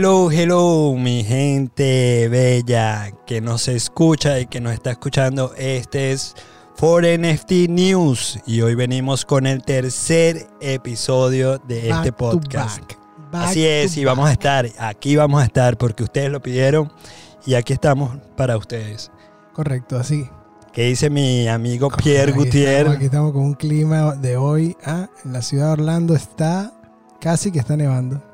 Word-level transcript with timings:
Hello, 0.00 0.30
hello, 0.30 0.94
mi 0.94 1.24
gente 1.24 2.28
bella 2.28 3.10
que 3.26 3.40
nos 3.40 3.66
escucha 3.66 4.38
y 4.38 4.46
que 4.46 4.60
nos 4.60 4.72
está 4.72 4.92
escuchando. 4.92 5.52
Este 5.56 6.12
es 6.12 6.36
For 6.76 7.02
NFT 7.04 7.68
News 7.68 8.38
y 8.46 8.60
hoy 8.60 8.76
venimos 8.76 9.24
con 9.24 9.44
el 9.44 9.60
tercer 9.64 10.46
episodio 10.60 11.58
de 11.58 11.90
este 11.90 12.12
Back 12.12 12.16
podcast. 12.16 12.78
back. 12.78 12.98
Back 13.32 13.48
Así 13.48 13.66
es, 13.66 13.96
y 13.96 14.04
vamos 14.04 14.28
a 14.28 14.32
estar, 14.32 14.68
aquí 14.78 15.16
vamos 15.16 15.42
a 15.42 15.46
estar 15.46 15.76
porque 15.76 16.04
ustedes 16.04 16.30
lo 16.30 16.40
pidieron 16.40 16.92
y 17.44 17.54
aquí 17.54 17.72
estamos 17.72 18.18
para 18.36 18.56
ustedes. 18.56 19.10
Correcto, 19.52 19.98
así. 19.98 20.28
¿Qué 20.72 20.84
dice 20.84 21.10
mi 21.10 21.48
amigo 21.48 21.90
Pierre 21.90 22.30
Aquí 22.30 22.38
Gutiérrez? 22.38 22.76
Estamos, 22.76 22.96
aquí 22.98 23.04
estamos 23.06 23.32
con 23.32 23.42
un 23.42 23.54
clima 23.54 24.14
de 24.14 24.36
hoy. 24.36 24.76
Ah, 24.84 25.08
en 25.24 25.32
la 25.32 25.42
ciudad 25.42 25.66
de 25.66 25.72
Orlando 25.72 26.14
está 26.14 26.72
casi 27.20 27.50
que 27.50 27.58
está 27.58 27.76
nevando. 27.76 28.27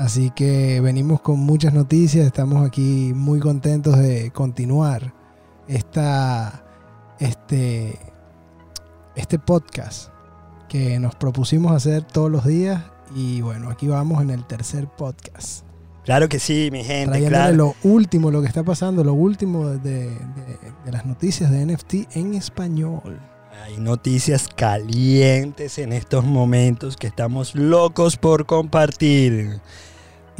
Así 0.00 0.30
que 0.30 0.80
venimos 0.80 1.20
con 1.20 1.38
muchas 1.40 1.74
noticias. 1.74 2.24
Estamos 2.24 2.66
aquí 2.66 3.12
muy 3.14 3.38
contentos 3.38 3.98
de 3.98 4.30
continuar 4.30 5.12
esta, 5.68 6.64
este, 7.18 7.98
este 9.14 9.38
podcast 9.38 10.08
que 10.70 10.98
nos 10.98 11.14
propusimos 11.16 11.72
hacer 11.72 12.02
todos 12.02 12.30
los 12.30 12.46
días. 12.46 12.82
Y 13.14 13.42
bueno, 13.42 13.68
aquí 13.68 13.88
vamos 13.88 14.22
en 14.22 14.30
el 14.30 14.46
tercer 14.46 14.88
podcast. 14.88 15.66
Claro 16.06 16.30
que 16.30 16.38
sí, 16.38 16.70
mi 16.72 16.82
gente, 16.82 17.26
claro. 17.28 17.54
lo 17.54 17.74
último, 17.84 18.30
lo 18.30 18.40
que 18.40 18.48
está 18.48 18.62
pasando, 18.64 19.04
lo 19.04 19.12
último 19.12 19.68
de, 19.68 19.78
de- 19.80 20.16
de 20.86 20.92
las 20.92 21.04
noticias 21.04 21.50
de 21.50 21.66
NFT 21.66 22.16
en 22.16 22.32
español. 22.32 23.20
Hay 23.66 23.76
noticias 23.76 24.48
calientes 24.48 25.76
en 25.76 25.92
estos 25.92 26.24
momentos 26.24 26.96
que 26.96 27.06
estamos 27.08 27.54
locos 27.54 28.16
por 28.16 28.46
compartir. 28.46 29.60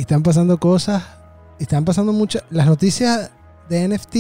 Y 0.01 0.05
están 0.05 0.23
pasando 0.23 0.57
cosas, 0.59 1.03
y 1.59 1.65
están 1.65 1.85
pasando 1.85 2.15
muchas. 2.15 2.43
Las 2.49 2.65
noticias 2.65 3.31
de 3.69 3.87
NFT 3.87 4.17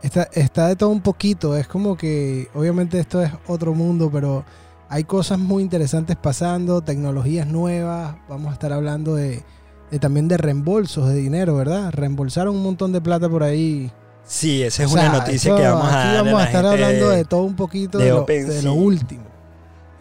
está, 0.00 0.28
está 0.32 0.68
de 0.68 0.76
todo 0.76 0.90
un 0.90 1.00
poquito. 1.00 1.56
Es 1.56 1.66
como 1.66 1.96
que, 1.96 2.46
obviamente, 2.54 3.00
esto 3.00 3.20
es 3.20 3.32
otro 3.48 3.74
mundo, 3.74 4.08
pero 4.12 4.44
hay 4.88 5.02
cosas 5.02 5.40
muy 5.40 5.60
interesantes 5.64 6.14
pasando, 6.16 6.82
tecnologías 6.82 7.48
nuevas. 7.48 8.14
Vamos 8.28 8.50
a 8.50 8.52
estar 8.52 8.72
hablando 8.72 9.16
de, 9.16 9.42
de 9.90 9.98
también 9.98 10.28
de 10.28 10.36
reembolsos 10.36 11.08
de 11.08 11.16
dinero, 11.16 11.56
¿verdad? 11.56 11.90
Reembolsaron 11.90 12.54
un 12.54 12.62
montón 12.62 12.92
de 12.92 13.00
plata 13.00 13.28
por 13.28 13.42
ahí. 13.42 13.90
Sí, 14.24 14.62
esa 14.62 14.84
es 14.84 14.92
O 14.92 14.94
sea, 14.94 15.08
una 15.10 15.18
noticia 15.18 15.56
que 15.56 15.62
vamos 15.66 15.84
a 15.90 16.00
aquí 16.12 16.16
vamos 16.16 16.40
a 16.40 16.44
estar 16.44 16.64
gente 16.64 16.84
hablando 16.84 17.08
de- 17.10 17.16
de 17.16 17.24
todo 17.24 17.42
un 17.42 17.56
poquito 17.56 17.98
de 17.98 18.04
de, 18.04 18.10
lo, 18.12 18.24
de 18.24 18.62
lo 18.62 18.74
último. 18.74 19.24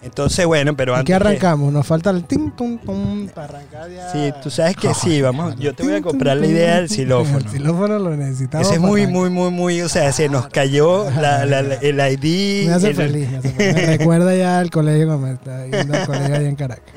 Entonces, 0.03 0.45
bueno, 0.47 0.75
pero 0.75 0.93
¿Y 0.93 0.95
antes 0.95 1.05
qué 1.05 1.19
que- 1.19 1.27
arrancamos? 1.27 1.71
Nos 1.71 1.85
falta 1.85 2.09
el 2.09 2.23
ting 2.23 2.49
tum 2.51 2.79
tum 2.79 3.27
para 3.29 3.45
arrancar 3.59 3.89
ya. 3.91 4.11
Sí, 4.11 4.33
tú 4.41 4.49
sabes 4.49 4.75
que 4.75 4.93
sí, 4.95 5.21
vamos, 5.21 5.55
yo 5.59 5.73
te 5.75 5.83
voy 5.83 5.93
a 5.93 6.01
comprar 6.01 6.37
la 6.37 6.47
idea 6.47 6.77
del 6.77 6.89
xilófono. 6.89 7.37
El 7.37 7.47
xilófono 7.49 7.99
lo 7.99 8.17
necesitamos. 8.17 8.65
Ese 8.65 8.75
es 8.77 8.81
muy, 8.81 9.05
muy, 9.05 9.29
muy, 9.29 9.51
muy, 9.51 9.81
o 9.81 9.89
sea, 9.89 10.11
se 10.11 10.27
nos 10.27 10.47
cayó 10.47 11.09
la- 11.11 11.45
la- 11.45 11.61
la- 11.61 11.75
el 11.75 11.99
ID. 11.99 12.65
Me 12.67 12.73
hace 12.73 12.89
el- 12.89 12.95
feliz. 12.95 13.29
Me, 13.29 13.37
hace 13.37 13.49
feliz. 13.51 13.75
Me 13.75 13.97
recuerda 13.97 14.35
ya 14.35 14.57
al 14.59 14.71
colegio 14.71 15.05
cuando 15.05 15.27
está 15.27 15.67
yendo 15.67 15.93
al 15.95 16.05
colegio 16.07 16.35
allá 16.35 16.47
en 16.49 16.55
Caracas. 16.55 16.93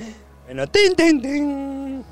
Bueno, 0.46 0.66
tin, 0.68 0.94
tin, 0.96 1.20
tin. 1.20 2.04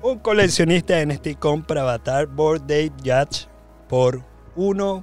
Un 0.00 0.18
coleccionista 0.20 0.94
de 0.94 1.06
NFT 1.06 1.34
compra 1.40 1.80
Avatar 1.82 2.26
Board 2.28 2.60
Date 2.60 2.92
Yacht 3.02 3.46
por 3.88 4.22
1. 4.54 5.02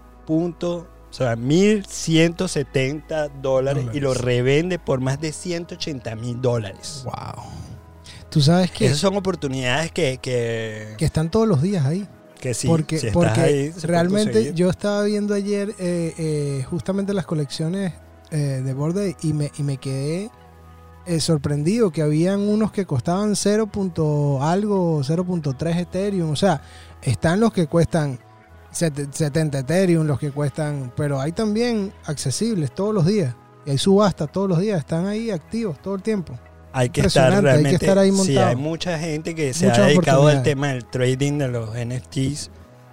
O 1.16 1.18
sea, 1.18 1.38
1.170 1.38 3.32
dólares 3.42 3.86
y 3.94 4.02
lo 4.02 4.14
revende 4.14 4.80
por 4.80 5.00
más 5.00 5.22
de 5.22 5.32
180 5.32 6.14
mil 6.18 6.42
dólares. 6.42 7.06
Wow. 7.06 7.42
Tú 8.30 8.42
sabes 8.42 8.70
que, 8.70 8.88
Esas 8.88 8.98
son 8.98 9.16
oportunidades 9.16 9.94
que, 9.94 10.18
que, 10.22 10.94
que 10.98 11.06
están 11.06 11.32
todos 11.32 11.48
los 11.48 11.62
días 11.62 11.86
ahí. 11.86 12.06
que 12.42 12.54
sí, 12.54 12.68
porque 12.68 13.00
si 13.00 13.12
porque 13.12 13.40
ahí, 13.40 13.72
realmente 13.84 14.54
yo 14.56 14.70
estaba 14.70 15.04
viendo 15.04 15.34
ayer 15.34 15.70
eh, 15.80 16.14
eh, 16.18 16.66
justamente 16.70 17.14
las 17.14 17.26
colecciones 17.26 17.94
eh, 18.32 18.62
de 18.66 18.74
Borde 18.74 19.16
y 19.22 19.32
me, 19.32 19.54
y 19.58 19.64
me 19.64 19.78
quedé 19.78 20.30
sorprendido 21.20 21.92
que 21.92 22.02
habían 22.02 22.42
unos 22.42 22.74
que 22.74 22.86
costaban 22.86 23.38
0. 23.38 23.68
punto 23.68 24.44
algo, 24.44 25.00
0.3 25.00 25.78
Ethereum. 25.78 26.32
O 26.32 26.36
sea, 26.36 26.62
están 27.02 27.40
los 27.40 27.54
que 27.54 27.68
cuestan 27.68 28.20
70 28.76 29.60
Ethereum, 29.60 30.06
los 30.06 30.20
que 30.20 30.32
cuestan, 30.32 30.92
pero 30.96 31.20
hay 31.20 31.32
también 31.32 31.94
accesibles 32.06 32.74
todos 32.74 32.94
los 32.94 33.06
días. 33.06 33.34
Y 33.66 33.72
hay 33.72 33.78
subastas 33.78 34.32
todos 34.32 34.50
los 34.50 34.60
días, 34.60 34.80
están 34.80 35.08
ahí 35.08 35.32
activos 35.32 35.82
todo 35.82 35.96
el 35.96 36.02
tiempo. 36.02 36.38
hay 36.74 36.90
que 36.90 37.02
estar 37.02 37.32
hay 37.32 37.36
que 37.38 37.42
realmente. 37.42 37.86
estar 37.86 37.98
ahí 37.98 38.12
sí, 38.12 38.18
montado. 38.18 38.48
hay 38.48 38.56
mucha 38.58 39.00
gente 39.00 39.34
que 39.34 39.54
se 39.54 39.68
Muchas 39.68 39.80
ha 39.80 39.88
dedicado 39.88 40.28
al 40.28 40.44
tema 40.44 40.68
del 40.68 40.86
trading 40.86 41.38
de 41.38 41.48
los 41.48 41.70
NFTs, 41.70 42.52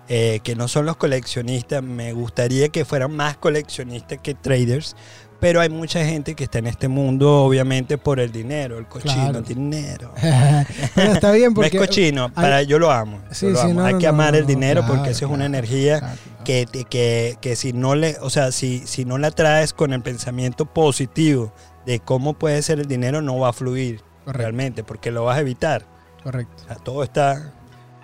eh, 0.08 0.40
que 0.44 0.54
no 0.54 0.68
son 0.68 0.86
los 0.86 0.96
coleccionistas. 0.96 1.82
Me 1.82 2.12
gustaría 2.12 2.68
que 2.68 2.84
fueran 2.84 3.14
más 3.14 3.36
coleccionistas 3.36 4.18
que 4.20 4.34
traders, 4.34 4.94
pero 5.42 5.60
hay 5.60 5.68
mucha 5.68 6.04
gente 6.04 6.36
que 6.36 6.44
está 6.44 6.60
en 6.60 6.68
este 6.68 6.86
mundo, 6.86 7.42
obviamente, 7.42 7.98
por 7.98 8.20
el 8.20 8.30
dinero, 8.30 8.78
el 8.78 8.86
cochino 8.86 9.14
Claro. 9.14 9.42
dinero. 9.42 10.12
Pero 10.94 11.12
está 11.12 11.32
bien 11.32 11.52
No 11.52 11.62
es 11.64 11.70
porque... 11.70 11.78
cochino, 11.78 12.32
para 12.32 12.62
yo 12.62 12.78
lo 12.78 12.92
amo. 12.92 13.18
yo 13.28 13.34
Sí, 13.34 13.50
lo 13.50 13.56
sí, 13.56 13.62
amo. 13.64 13.80
no, 13.80 13.84
hay 13.86 13.94
no, 13.94 13.98
que 13.98 14.06
amar 14.06 14.36
el 14.36 14.46
dinero 14.46 14.82
claro, 14.82 14.94
porque 14.94 15.10
eso 15.10 15.26
es 15.26 15.32
una 15.32 15.46
energía 15.46 16.14
que, 16.44 16.66
que, 16.88 17.36
que 17.40 17.56
si 17.56 17.72
no 17.72 17.96
le, 17.96 18.16
o 18.20 18.30
sea, 18.30 18.52
si, 18.52 18.86
si 18.86 19.04
no 19.04 19.18
la 19.18 19.32
traes 19.32 19.72
con 19.72 19.92
el 19.92 20.00
pensamiento 20.00 20.64
positivo 20.64 21.52
de 21.86 21.98
cómo 21.98 22.34
puede 22.34 22.62
ser 22.62 22.78
el 22.78 22.86
dinero, 22.86 23.20
no 23.20 23.36
va 23.40 23.48
a 23.48 23.52
fluir 23.52 24.00
Correcto, 24.24 24.38
realmente, 24.38 24.84
porque 24.84 25.10
lo 25.10 25.24
vas 25.24 25.38
a 25.38 25.40
evitar. 25.40 25.84
correcto. 26.22 26.54
O 26.62 26.66
sea, 26.68 26.76
todo 26.76 27.02
está. 27.02 27.52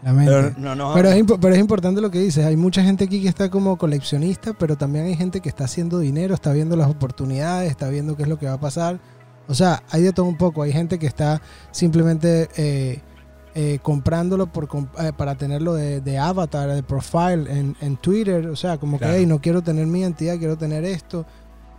Pero 0.02 0.52
no, 0.58 0.74
no, 0.74 0.94
Pero 0.94 1.10
es, 1.10 1.16
impo- 1.24 1.38
pero 1.40 1.54
es 1.54 1.60
importante 1.60 2.00
lo 2.00 2.10
que 2.10 2.20
dices. 2.20 2.44
Hay 2.46 2.56
mucha 2.56 2.82
gente 2.82 3.04
aquí 3.04 3.20
que 3.20 3.28
está 3.28 3.50
como 3.50 3.76
coleccionista, 3.76 4.52
pero 4.52 4.76
también 4.76 5.06
hay 5.06 5.16
gente 5.16 5.40
que 5.40 5.48
está 5.48 5.64
haciendo 5.64 5.98
dinero, 5.98 6.34
está 6.34 6.52
viendo 6.52 6.76
las 6.76 6.88
oportunidades, 6.88 7.70
está 7.70 7.88
viendo 7.88 8.16
qué 8.16 8.22
es 8.22 8.28
lo 8.28 8.38
que 8.38 8.46
va 8.46 8.52
a 8.54 8.60
pasar. 8.60 9.00
O 9.48 9.54
sea, 9.54 9.82
hay 9.90 10.02
de 10.02 10.12
todo 10.12 10.26
un 10.26 10.36
poco. 10.36 10.62
Hay 10.62 10.72
gente 10.72 10.98
que 10.98 11.06
está 11.06 11.40
simplemente 11.72 12.48
eh, 12.56 13.00
eh, 13.54 13.78
comprándolo 13.82 14.46
por, 14.46 14.68
eh, 15.00 15.12
para 15.16 15.34
tenerlo 15.36 15.74
de, 15.74 16.00
de 16.00 16.18
avatar, 16.18 16.70
de 16.72 16.82
profile 16.82 17.46
en, 17.50 17.76
en 17.80 17.96
Twitter. 17.96 18.46
O 18.48 18.56
sea, 18.56 18.78
como 18.78 18.98
Claro. 18.98 19.14
que, 19.14 19.20
hey, 19.20 19.26
no 19.26 19.40
quiero 19.40 19.62
tener 19.62 19.86
mi 19.86 20.00
identidad, 20.00 20.36
quiero 20.38 20.56
tener 20.56 20.84
esto. 20.84 21.26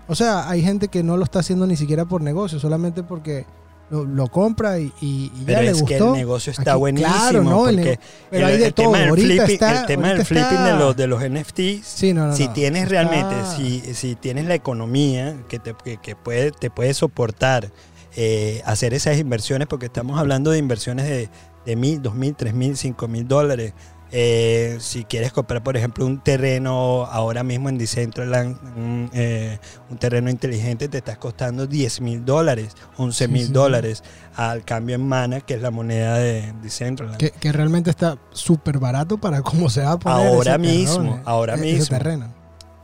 O 0.08 0.16
sea, 0.16 0.50
hay 0.50 0.62
gente 0.64 0.88
que 0.88 1.04
no 1.04 1.16
lo 1.16 1.24
está 1.24 1.40
haciendo 1.40 1.68
ni 1.68 1.76
siquiera 1.76 2.06
por 2.06 2.22
negocio, 2.22 2.60
solamente 2.60 3.04
porque 3.04 3.46
lo, 3.90 4.06
lo 4.06 4.28
compra 4.28 4.80
y, 4.80 4.92
y- 5.02 5.30
ya 5.40 5.44
pero 5.46 5.62
le 5.62 5.70
es 5.72 5.84
que 5.84 5.98
el 5.98 6.12
negocio 6.12 6.52
está 6.52 6.72
Aquí, 6.74 6.80
buenísimo. 6.80 7.12
claro, 7.14 7.44
¿no? 7.44 7.68
El 7.70 7.76
porque 7.78 8.00
Pero 8.30 8.48
el, 8.48 8.54
hay 8.54 8.60
de 8.60 8.66
el 8.68 8.74
todo. 8.74 8.86
tema 8.86 9.00
del 9.00 9.10
Ahorita 9.10 9.28
flipping, 9.28 9.54
está- 9.54 9.80
el 9.82 9.86
tema 9.88 10.08
del 10.10 10.26
flipping 10.26 10.64
de 10.64 10.74
los, 10.76 10.96
de 10.96 11.08
los 11.08 11.22
NFTs. 11.24 11.86
Sí, 11.88 12.14
no, 12.14 12.28
no, 12.28 12.36
si 12.36 12.48
no. 12.48 12.54
tienes 12.54 12.84
Está- 12.84 12.92
realmente, 12.92 13.36
si, 13.56 13.80
si 13.96 14.16
tienes 14.16 14.46
la 14.46 14.56
economía 14.56 15.36
que 15.48 15.60
te, 15.60 15.74
que, 15.84 15.98
que 15.98 16.16
puede, 16.16 16.52
te 16.52 16.70
puede 16.70 16.94
soportar 16.94 17.72
eh, 18.16 18.62
hacer 18.66 18.94
esas 18.94 19.18
inversiones, 19.18 19.68
porque 19.68 19.88
estamos 19.88 20.20
hablando 20.20 20.52
de 20.52 20.58
inversiones 20.60 21.06
de, 21.08 21.30
de 21.66 21.76
mil, 21.76 22.02
dos 22.02 22.16
mil, 22.16 22.36
tres 22.36 22.54
mil, 22.54 22.76
cinco 22.78 23.08
mil 23.08 23.28
dólares. 23.28 23.74
Eh, 24.12 24.78
si 24.80 25.04
quieres 25.06 25.32
comprar, 25.32 25.62
por 25.64 25.78
ejemplo, 25.78 26.06
un 26.06 26.20
terreno 26.20 27.06
ahora 27.06 27.44
mismo 27.44 27.70
en 27.70 27.78
Decentraland, 27.78 28.58
un, 28.76 29.10
eh, 29.14 29.60
un 29.90 29.98
terreno 29.98 30.30
inteligente, 30.32 30.88
te 30.88 30.98
estás 30.98 31.18
costando 31.20 31.68
10 31.68 32.02
mil 32.02 32.26
dólares, 32.26 32.76
11 32.98 33.26
Sí, 33.26 33.32
mil 33.32 33.42
sí, 33.42 33.48
sí. 33.48 33.54
dólares 33.54 34.04
al 34.36 34.64
cambio 34.66 34.96
en 34.96 35.08
mana, 35.08 35.42
que 35.42 35.54
es 35.56 35.62
la 35.62 35.70
moneda 35.70 36.18
de 36.18 36.54
Decentraland. 36.64 37.18
Que, 37.18 37.32
que 37.32 37.52
realmente 37.52 37.90
está 37.92 38.18
súper 38.32 38.80
barato 38.80 39.20
para 39.20 39.42
cómo 39.44 39.70
se 39.70 39.82
va 39.84 39.92
a 39.92 40.00
poner. 40.00 40.28
Ahora 40.28 40.52
ese 40.56 40.60
mismo, 40.60 40.96
terreno, 40.96 41.16
eh, 41.18 41.22
ahora 41.26 41.54
ese 41.56 41.64
mismo. 41.66 41.98
terreno. 41.98 42.34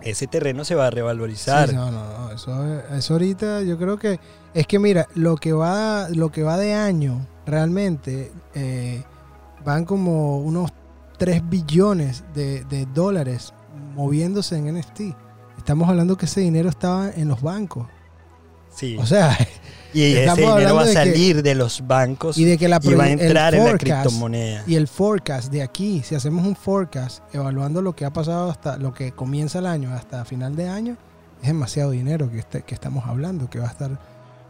Ese 0.01 0.28
terreno 0.28 0.63
se 0.63 0.75
va 0.75 0.86
a 0.86 0.89
revalorizar. 0.92 1.69
Sí, 1.69 1.75
no, 1.75 1.89
no, 1.89 2.06
no. 2.19 2.31
Eso, 2.31 2.80
eso 2.95 3.13
ahorita 3.13 3.63
yo 3.63 3.80
creo 3.80 3.98
que. 3.98 4.19
Es 4.54 4.68
que 4.68 4.78
mira, 4.78 5.07
lo 5.16 5.36
que 5.38 5.51
va, 5.54 6.07
lo 6.10 6.31
que 6.31 6.44
va 6.44 6.57
de 6.57 6.75
año, 6.75 7.25
realmente, 7.48 8.31
eh, 8.54 9.04
van 9.66 9.86
como 9.86 10.38
unos 10.38 10.71
3 11.17 11.41
billones 11.50 12.23
de, 12.33 12.63
de 12.65 12.85
dólares 12.88 13.53
moviéndose 13.95 14.57
en 14.57 14.73
NFT. 14.77 15.01
Estamos 15.57 15.89
hablando 15.89 16.17
que 16.17 16.25
ese 16.25 16.41
dinero 16.41 16.69
estaba 16.69 17.09
en 17.09 17.27
los 17.27 17.41
bancos. 17.41 17.88
Sí. 18.73 18.97
O 19.00 19.06
sea, 19.06 19.38
y 19.94 20.01
ese 20.15 20.35
dinero 20.41 20.75
va 20.75 20.81
a 20.81 20.85
de 20.85 20.89
que- 20.89 20.94
salir 20.94 21.41
de 21.41 21.56
los 21.56 21.85
bancos 21.88 22.38
y 22.38 22.44
de 22.44 22.57
que 22.57 22.67
la 22.67 22.79
va 22.79 23.03
a 23.06 23.09
entrar 23.09 23.56
en 23.56 23.63
la 23.63 23.77
criptomoneda. 23.77 24.63
Y 24.67 24.75
el 24.75 24.88
forecast 24.89 25.51
de 25.51 25.62
aquí, 25.63 26.01
si 26.03 26.13
hacemos 26.15 26.45
un 26.45 26.56
forecast 26.57 27.23
evaluando 27.33 27.81
lo 27.81 27.95
que 27.95 28.03
ha 28.06 28.11
pasado 28.11 28.50
hasta 28.51 28.77
lo 28.77 28.94
que 28.94 29.13
comienza 29.13 29.59
el 29.59 29.65
año, 29.68 29.94
hasta 29.94 30.25
final 30.25 30.56
de 30.57 30.68
año, 30.68 30.97
es 31.41 31.47
demasiado 31.47 31.91
dinero 31.91 32.29
que, 32.29 32.39
este- 32.39 32.63
que 32.63 32.73
estamos 32.75 33.06
hablando, 33.06 33.50
que 33.50 33.59
va 33.59 33.68
a 33.68 33.71
estar 33.71 33.97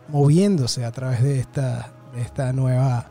moviéndose 0.10 0.86
a 0.86 0.92
través 0.92 1.22
de 1.24 1.40
esta, 1.40 1.92
de 2.16 2.22
esta 2.22 2.52
nueva, 2.54 3.10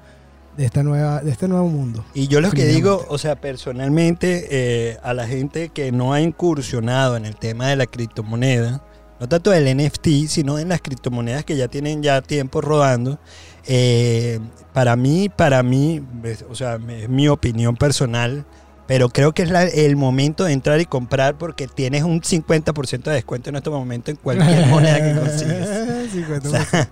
de 0.56 0.64
esta 0.64 0.82
nueva, 0.82 1.20
de 1.20 1.30
este 1.30 1.48
nuevo 1.48 1.68
mundo. 1.68 2.04
Y 2.14 2.28
yo 2.28 2.40
lo 2.40 2.50
que 2.50 2.64
digo, 2.66 3.04
o 3.08 3.18
sea, 3.18 3.40
personalmente, 3.40 4.46
eh, 4.50 4.98
a 5.02 5.14
la 5.14 5.26
gente 5.26 5.70
que 5.70 5.92
no 5.92 6.12
ha 6.12 6.20
incursionado 6.20 7.16
en 7.16 7.26
el 7.26 7.36
tema 7.36 7.68
de 7.68 7.76
la 7.76 7.86
criptomoneda, 7.86 8.82
no 9.20 9.28
tanto 9.28 9.50
del 9.50 9.76
NFT, 9.76 10.28
sino 10.28 10.58
en 10.58 10.68
las 10.68 10.80
criptomonedas 10.80 11.44
que 11.44 11.56
ya 11.56 11.68
tienen 11.68 12.02
ya 12.02 12.20
tiempo 12.22 12.60
rodando. 12.60 13.18
Eh, 13.66 14.40
para 14.72 14.96
mí, 14.96 15.28
para 15.28 15.62
mí, 15.62 16.02
o 16.50 16.54
sea, 16.54 16.78
es 16.88 17.08
mi 17.08 17.28
opinión 17.28 17.76
personal, 17.76 18.44
pero 18.86 19.08
creo 19.08 19.32
que 19.32 19.42
es 19.42 19.50
la- 19.50 19.64
el 19.64 19.96
momento 19.96 20.44
de 20.44 20.52
entrar 20.52 20.80
y 20.80 20.84
comprar 20.86 21.36
porque 21.36 21.66
tienes 21.68 22.02
un 22.02 22.20
50% 22.22 23.10
de 23.10 23.16
descuento 23.16 23.50
en 23.50 23.56
este 23.56 23.70
momento 23.70 24.10
en 24.10 24.16
cualquier 24.18 24.66
moneda 24.68 24.96
que 25.02 25.18
consigues. 25.20 25.68
50%. 26.14 26.88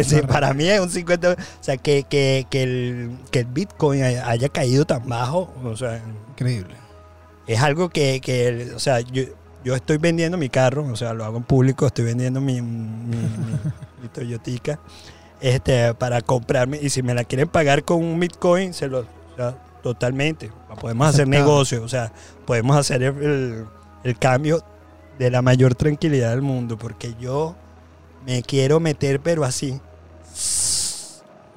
Sí, 0.04 0.20
para 0.26 0.52
mí 0.54 0.64
es 0.68 0.80
un 0.80 0.90
50%. 0.90 1.36
O 1.38 1.62
sea, 1.62 1.76
que, 1.76 2.02
que, 2.04 2.46
que, 2.50 2.62
el, 2.62 3.10
que 3.30 3.40
el 3.40 3.46
Bitcoin 3.46 4.02
haya 4.02 4.48
caído 4.48 4.84
tan 4.84 5.08
bajo, 5.08 5.52
o 5.64 5.76
sea, 5.76 6.02
Increíble. 6.30 6.74
es 7.46 7.60
algo 7.60 7.88
que, 7.90 8.20
que, 8.20 8.72
o 8.74 8.78
sea, 8.80 9.00
yo, 9.00 9.22
yo 9.64 9.74
estoy 9.76 9.98
vendiendo 9.98 10.36
mi 10.38 10.48
carro, 10.48 10.84
o 10.84 10.96
sea, 10.96 11.12
lo 11.14 11.24
hago 11.24 11.36
en 11.38 11.44
público, 11.44 11.86
estoy 11.86 12.04
vendiendo 12.04 12.40
mi, 12.40 12.60
mi, 12.60 13.16
mi- 13.16 13.16
mi 14.02 14.08
Toyotica 14.12 14.78
este, 15.40 15.92
para 15.94 16.20
comprarme, 16.22 16.78
y 16.82 16.90
si 16.90 17.02
me 17.02 17.14
la 17.14 17.22
quieren 17.24 17.48
pagar 17.48 17.84
con 17.84 18.02
un 18.02 18.18
Bitcoin, 18.18 18.72
se 18.74 18.88
lo, 18.88 19.00
o 19.00 19.06
sea, 19.36 19.54
totalmente, 19.92 20.50
podemos 20.80 21.06
hacer 21.08 21.22
Aceptado. 21.22 21.44
negocio, 21.44 21.82
o 21.84 21.88
sea, 21.88 22.12
podemos 22.44 22.76
hacer 22.76 23.02
el, 23.04 23.64
el- 24.02 24.18
cambio 24.18 24.64
de 25.16 25.30
la 25.30 25.42
mayor 25.42 25.76
tranquilidad 25.76 26.30
del 26.30 26.42
mundo, 26.42 26.76
porque 26.76 27.14
yo 27.20 27.54
me 28.26 28.42
quiero 28.42 28.80
meter, 28.80 29.20
pero 29.20 29.44
así, 29.44 29.80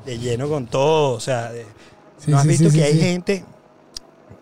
de 0.06 0.20
lleno 0.20 0.48
con 0.48 0.68
todo, 0.68 1.14
o 1.16 1.20
sea, 1.20 1.52
de- 1.52 1.66
Sí, 2.20 2.30
¿No 2.32 2.38
has 2.38 2.44
sí, 2.44 2.50
visto 2.50 2.70
sí, 2.70 2.78
que 2.78 2.84
hay 2.84 3.00
gente, 3.00 3.46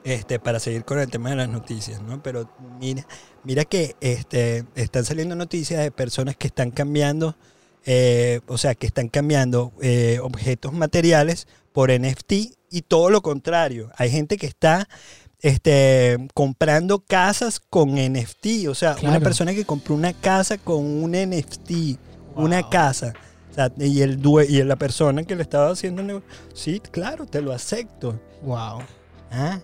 este, 0.04 0.40
para 0.40 0.60
seguir 0.60 0.84
con 0.84 1.00
el 1.00 1.10
tema 1.10 1.30
de 1.30 1.36
las 1.38 1.48
noticias, 1.50 2.02
¿no? 2.02 2.22
Pero 2.24 2.50
mira, 2.80 3.06
mira 3.44 3.64
que 3.66 3.96
este, 4.02 4.66
están 4.76 5.06
saliendo 5.06 5.36
noticias 5.36 5.82
de 5.82 5.92
personas 5.92 6.36
que 6.36 6.48
están 6.48 6.72
cambiando, 6.72 7.36
eh, 7.86 8.42
o 8.48 8.58
sea, 8.58 8.74
que 8.76 8.88
están 8.88 9.08
cambiando 9.10 9.72
eh, 9.82 10.20
objetos 10.24 10.74
materiales 10.74 11.48
por 11.78 11.92
NFT 11.92 12.34
y 12.72 12.82
todo 12.82 13.12
lo 13.12 13.22
contrario. 13.22 13.92
Hay 13.98 14.10
gente 14.10 14.38
que 14.38 14.48
está 14.48 14.90
este, 15.42 16.18
comprando 16.34 17.02
casas 17.02 17.60
con 17.60 18.00
NFT, 18.00 18.68
o 18.68 18.74
sea, 18.74 18.96
una 19.04 19.20
persona 19.20 19.54
que 19.54 19.64
compró 19.64 19.94
una 19.94 20.12
casa 20.12 20.58
con 20.58 20.84
un 20.84 21.12
NFT, 21.12 22.00
una 22.34 22.68
casa. 22.68 23.14
O 23.52 23.54
sea, 23.54 23.72
y, 23.78 24.02
el 24.02 24.20
due- 24.20 24.48
y 24.50 24.64
la 24.64 24.76
persona 24.76 25.24
que 25.24 25.36
le 25.36 25.44
estaba 25.44 25.70
haciendo 25.70 26.02
el 26.02 26.08
negocio, 26.08 26.28
sí, 26.56 26.80
claro, 26.80 27.28
te 27.28 27.42
lo 27.44 27.54
acepto. 27.54 28.20
Wow. 28.42 28.80
Ah, 29.30 29.60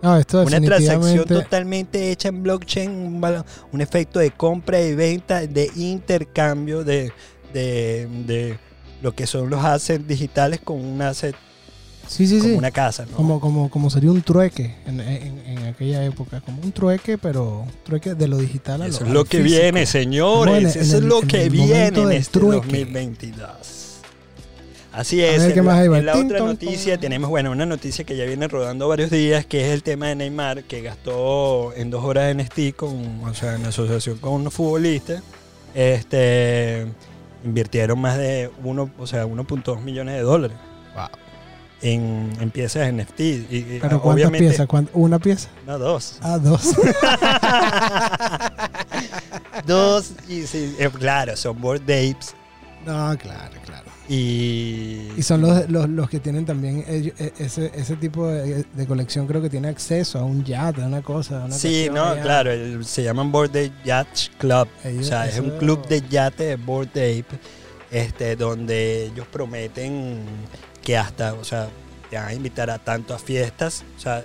No, 0.00 0.16
esto 0.16 0.40
Una 0.40 0.62
transacción 0.62 1.26
totalmente 1.26 2.10
hecha 2.10 2.28
en 2.30 2.42
blockchain, 2.42 3.22
un 3.70 3.80
efecto 3.82 4.18
de 4.18 4.30
compra 4.30 4.80
y 4.80 4.94
venta, 4.94 5.46
de 5.46 5.70
intercambio 5.76 6.84
de, 6.84 7.12
de, 7.52 8.08
de 8.24 8.58
lo 9.02 9.14
que 9.14 9.26
son 9.26 9.50
los 9.50 9.62
assets 9.62 10.08
digitales 10.08 10.60
con 10.64 10.82
un 10.82 11.02
asset 11.02 11.36
Sí, 12.08 12.26
sí, 12.26 12.38
como 12.38 12.50
sí. 12.50 12.56
una 12.58 12.70
casa. 12.70 13.06
¿no? 13.08 13.16
Como, 13.16 13.40
como, 13.40 13.70
como 13.70 13.88
sería 13.90 14.10
un 14.10 14.22
trueque 14.22 14.74
en, 14.86 15.00
en- 15.00 15.38
en 15.46 15.66
aquella 15.66 16.04
época. 16.04 16.40
Como 16.40 16.60
un 16.62 16.72
trueque, 16.72 17.18
pero 17.18 17.64
trueque 17.84 18.14
de 18.14 18.26
lo 18.28 18.38
digital 18.38 18.82
a 18.82 18.86
Eso 18.88 19.00
lo 19.00 19.06
es 19.06 19.12
lo 19.14 19.24
que 19.24 19.42
físico. 19.42 19.60
viene, 19.62 19.86
señores. 19.86 20.52
Bueno, 20.52 20.58
en 20.58 20.66
Eso 20.66 20.80
es 20.80 20.92
el- 20.94 21.06
lo 21.08 21.22
en 21.22 21.28
que 21.28 21.48
viene 21.48 21.86
en 21.88 22.12
este 22.12 22.38
trueque. 22.40 22.66
2022. 22.66 23.48
Así 24.92 25.22
es. 25.22 25.38
ver, 25.40 25.52
¿qué 25.52 25.60
en 25.60 25.64
más 25.64 25.86
la, 25.86 26.14
en 26.18 26.26
otra 26.26 26.40
noticia 26.40 26.98
tenemos, 26.98 27.30
bueno, 27.30 27.52
una 27.52 27.64
noticia 27.64 28.04
que 28.04 28.16
ya 28.16 28.24
viene 28.24 28.48
rodando 28.48 28.88
varios 28.88 29.10
días, 29.10 29.46
que 29.46 29.64
es 29.64 29.72
el 29.72 29.84
tema 29.84 30.08
de 30.08 30.16
Neymar, 30.16 30.64
que 30.64 30.82
gastó 30.82 31.72
en 31.76 31.90
dos 31.90 32.04
horas 32.04 32.26
de 32.26 32.34
NST 32.42 32.74
con, 32.74 33.22
o 33.24 33.32
sea, 33.32 33.54
en 33.54 33.64
asociación 33.66 34.18
con 34.18 34.32
unos 34.32 34.52
futbolistas. 34.52 35.22
Este, 35.76 36.86
invirtieron 37.44 38.00
más 38.00 38.18
de 38.18 38.50
uno, 38.64 38.90
o 38.98 39.06
sea, 39.06 39.26
1.2 39.26 39.80
millones 39.80 40.16
de 40.16 40.22
dólares 40.22 40.56
Wow. 40.96 41.06
En, 41.82 42.30
en 42.40 42.50
piezas 42.50 42.92
NFT. 42.92 43.20
Y, 43.20 43.78
¿Pero 43.80 44.00
cuántas 44.02 44.30
piezas? 44.30 44.66
¿Cuánt- 44.68 44.88
¿Una 44.92 45.18
pieza? 45.18 45.48
No, 45.66 45.78
dos. 45.78 46.18
Ah, 46.22 46.38
dos. 46.38 46.74
dos, 49.66 50.12
y 50.28 50.46
sí, 50.46 50.76
eh, 50.78 50.88
claro, 50.98 51.36
son 51.36 51.60
board 51.60 51.82
apes. 51.82 52.34
no, 52.86 53.16
claro, 53.18 53.54
claro. 53.64 53.90
Y, 54.08 55.08
Y 55.16 55.22
son 55.22 55.40
los, 55.42 55.70
los, 55.70 55.88
los 55.88 56.10
que 56.10 56.18
tienen 56.18 56.44
también 56.44 56.84
ellos- 56.88 57.14
e- 57.18 57.32
ese, 57.38 57.70
ese 57.74 57.94
tipo 57.96 58.26
de, 58.26 58.64
de 58.64 58.86
colección, 58.86 59.26
creo 59.28 59.40
que 59.40 59.48
tiene 59.48 59.68
acceso 59.68 60.18
a 60.18 60.24
un 60.24 60.42
yate, 60.44 60.82
a 60.82 60.86
una 60.86 61.00
cosa. 61.02 61.42
a 61.42 61.44
Una 61.44 61.54
Sí, 61.54 61.88
no, 61.92 62.04
allá. 62.06 62.22
claro, 62.22 62.50
el- 62.50 62.84
se 62.84 63.04
llaman 63.04 63.30
Board 63.30 63.50
Ape 63.50 63.72
Yacht 63.84 64.36
Club. 64.38 64.66
Ellos- 64.82 65.06
o 65.06 65.08
sea, 65.08 65.28
es 65.28 65.38
un 65.38 65.50
club 65.58 65.86
de 65.86 66.02
yate 66.08 66.44
de 66.44 66.56
Board 66.56 66.88
Ape, 66.88 67.24
este, 67.92 68.34
donde 68.34 69.06
ellos 69.06 69.26
prometen 69.30 70.22
que 70.82 70.96
hasta, 70.96 71.34
o 71.34 71.44
sea, 71.44 71.68
te 72.08 72.16
van 72.16 72.28
a 72.28 72.34
invitar 72.34 72.70
a 72.70 72.78
tanto 72.78 73.14
a 73.14 73.18
fiestas. 73.18 73.84
O 73.96 74.00
sea, 74.00 74.24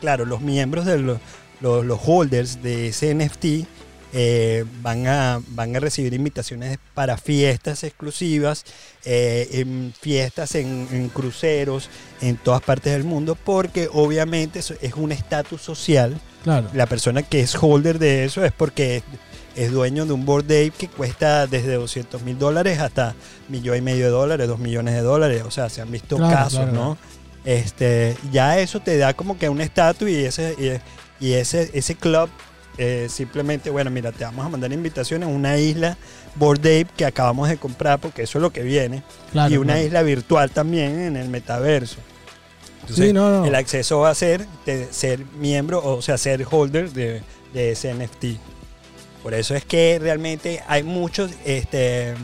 claro, 0.00 0.24
los 0.24 0.40
miembros 0.40 0.84
de 0.86 0.98
los, 0.98 1.18
los, 1.60 1.84
los 1.84 2.00
holders 2.04 2.62
de 2.62 2.88
ese 2.88 3.14
NFT 3.14 3.66
eh, 4.12 4.64
van, 4.82 5.06
a, 5.06 5.40
van 5.48 5.76
a 5.76 5.80
recibir 5.80 6.14
invitaciones 6.14 6.78
para 6.94 7.16
fiestas 7.16 7.84
exclusivas, 7.84 8.64
eh, 9.04 9.48
en 9.52 9.92
fiestas 10.00 10.54
en, 10.54 10.88
en 10.90 11.08
cruceros 11.08 11.90
en 12.20 12.36
todas 12.36 12.62
partes 12.62 12.92
del 12.92 13.04
mundo, 13.04 13.34
porque 13.34 13.88
obviamente 13.92 14.60
eso 14.60 14.74
es 14.80 14.94
un 14.94 15.12
estatus 15.12 15.60
social 15.60 16.18
Claro. 16.44 16.70
la 16.74 16.86
persona 16.86 17.24
que 17.24 17.40
es 17.40 17.56
holder 17.60 17.98
de 17.98 18.24
eso 18.24 18.44
es 18.44 18.52
porque 18.52 19.02
es, 19.56 19.72
dueño 19.72 20.06
de 20.06 20.12
un 20.12 20.24
board 20.24 20.44
ape 20.44 20.72
que 20.76 20.88
cuesta 20.88 21.46
desde 21.46 21.74
200 21.74 22.22
mil 22.22 22.38
dólares 22.38 22.78
hasta 22.78 23.14
millón 23.48 23.76
y 23.76 23.80
medio 23.80 24.04
de 24.04 24.10
dólares, 24.10 24.48
dos 24.48 24.58
millones 24.58 24.94
de 24.94 25.00
dólares. 25.02 25.42
O 25.46 25.50
sea, 25.50 25.68
se 25.68 25.80
han 25.80 25.90
visto 25.90 26.16
Claro, 26.16 26.34
casos, 26.34 26.60
claro, 26.60 26.72
¿no? 26.72 26.98
Este, 27.44 28.16
ya 28.32 28.58
eso 28.58 28.80
te 28.80 28.96
da 28.98 29.14
como 29.14 29.38
que 29.38 29.48
un 29.48 29.60
estatus 29.60 30.08
y 30.10 30.24
ese, 30.24 30.80
y, 31.20 31.24
y 31.26 31.32
ese, 31.34 31.70
ese 31.74 31.94
club 31.94 32.28
eh, 32.78 33.06
simplemente, 33.08 33.70
bueno, 33.70 33.90
mira, 33.90 34.12
te 34.12 34.24
vamos 34.24 34.44
a 34.44 34.48
mandar 34.48 34.70
invitaciones 34.72 35.28
a 35.28 35.32
una 35.32 35.56
isla 35.56 35.96
board 36.34 36.58
ape 36.60 36.88
que 36.96 37.06
acabamos 37.06 37.48
de 37.48 37.56
comprar 37.56 37.98
porque 38.00 38.22
eso 38.22 38.38
es 38.38 38.42
lo 38.42 38.50
que 38.50 38.62
viene. 38.62 39.02
claro 39.32 39.54
y 39.54 39.56
una 39.56 39.80
isla 39.80 40.02
virtual 40.02 40.50
también 40.50 41.00
en 41.00 41.16
el 41.16 41.28
metaverso. 41.28 41.96
Entonces, 42.82 43.06
Sí, 43.06 43.12
no, 43.12 43.30
no. 43.30 43.46
el 43.46 43.54
acceso 43.54 44.00
va 44.00 44.10
a 44.10 44.14
ser 44.14 44.46
de 44.66 44.88
ser 44.92 45.24
miembro, 45.38 45.82
o 45.84 46.02
sea, 46.02 46.18
ser 46.18 46.46
holder 46.48 46.92
de, 46.92 47.22
de 47.54 47.72
ese 47.72 47.94
NFT. 47.94 48.38
Por 49.26 49.34
eso 49.34 49.56
es 49.56 49.64
que 49.64 49.98
realmente 50.00 50.62
hay 50.68 50.84
muchos, 50.84 51.32
este, 51.44 52.14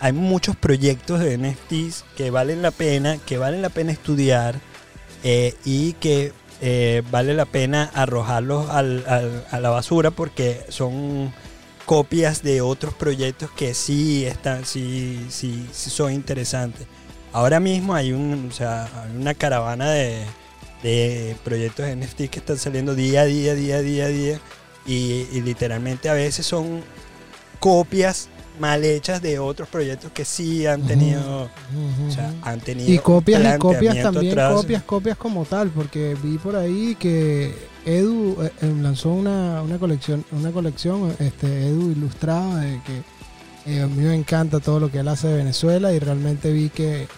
hay 0.00 0.12
muchos 0.12 0.54
proyectos 0.54 1.18
de 1.18 1.38
NFTs 1.38 2.04
que 2.14 2.30
valen 2.30 2.60
la 2.60 2.72
pena, 2.72 3.16
que 3.24 3.38
valen 3.38 3.62
la 3.62 3.70
pena 3.70 3.90
estudiar 3.90 4.60
eh, 5.24 5.54
y 5.64 5.94
que 5.94 6.34
eh, 6.60 7.02
vale 7.10 7.32
la 7.32 7.46
pena 7.46 7.90
arrojarlos 7.94 8.68
a 8.68 8.82
la 8.82 9.70
basura 9.70 10.10
porque 10.10 10.60
son 10.68 11.32
copias 11.86 12.42
de 12.42 12.60
otros 12.60 12.92
proyectos 12.92 13.50
que 13.52 13.72
sí 13.72 14.26
están, 14.26 14.66
sí, 14.66 15.24
sí, 15.30 15.66
son 15.72 16.12
interesantes. 16.12 16.86
Ahora 17.32 17.60
mismo 17.60 17.94
hay, 17.94 18.12
un, 18.12 18.48
o 18.50 18.52
sea, 18.52 18.90
una 19.18 19.32
caravana 19.32 19.90
de, 19.90 20.26
de 20.82 21.34
proyectos 21.44 21.86
NFT 21.88 22.28
que 22.28 22.40
están 22.40 22.58
saliendo 22.58 22.94
día 22.94 23.22
a 23.22 23.24
día, 23.24 23.54
día 23.54 23.76
a 23.76 23.80
día, 23.80 24.08
día. 24.08 24.40
Y, 24.86 25.26
y 25.32 25.40
literalmente 25.42 26.08
a 26.08 26.14
veces 26.14 26.46
son 26.46 26.82
copias 27.58 28.28
mal 28.58 28.84
hechas 28.84 29.22
de 29.22 29.38
otros 29.38 29.68
proyectos 29.68 30.12
que 30.12 30.24
sí 30.24 30.66
han 30.66 30.82
tenido, 30.82 31.44
o 31.44 32.10
sea, 32.10 32.32
han 32.42 32.60
tenido 32.60 32.92
Y 32.92 32.98
copias 32.98 33.56
y 33.56 33.58
copias 33.58 34.02
también, 34.02 34.32
atrás. 34.32 34.54
copias, 34.54 34.82
copias 34.82 35.16
como 35.16 35.44
tal, 35.46 35.70
porque 35.70 36.14
vi 36.22 36.36
por 36.36 36.56
ahí 36.56 36.94
que 36.98 37.54
Edu 37.86 38.36
eh, 38.42 38.52
eh, 38.60 38.74
lanzó 38.82 39.10
una, 39.10 39.62
una 39.62 39.78
colección, 39.78 40.24
una 40.32 40.52
colección, 40.52 41.14
este 41.18 41.68
Edu 41.68 41.90
ilustrado, 41.90 42.56
de 42.56 42.80
que 42.84 43.72
eh, 43.72 43.82
a 43.82 43.86
mí 43.86 44.02
me 44.02 44.14
encanta 44.14 44.60
todo 44.60 44.78
lo 44.78 44.90
que 44.90 44.98
él 44.98 45.08
hace 45.08 45.28
de 45.28 45.36
Venezuela 45.36 45.92
y 45.94 45.98
realmente 45.98 46.52
vi 46.52 46.68
que, 46.68 47.08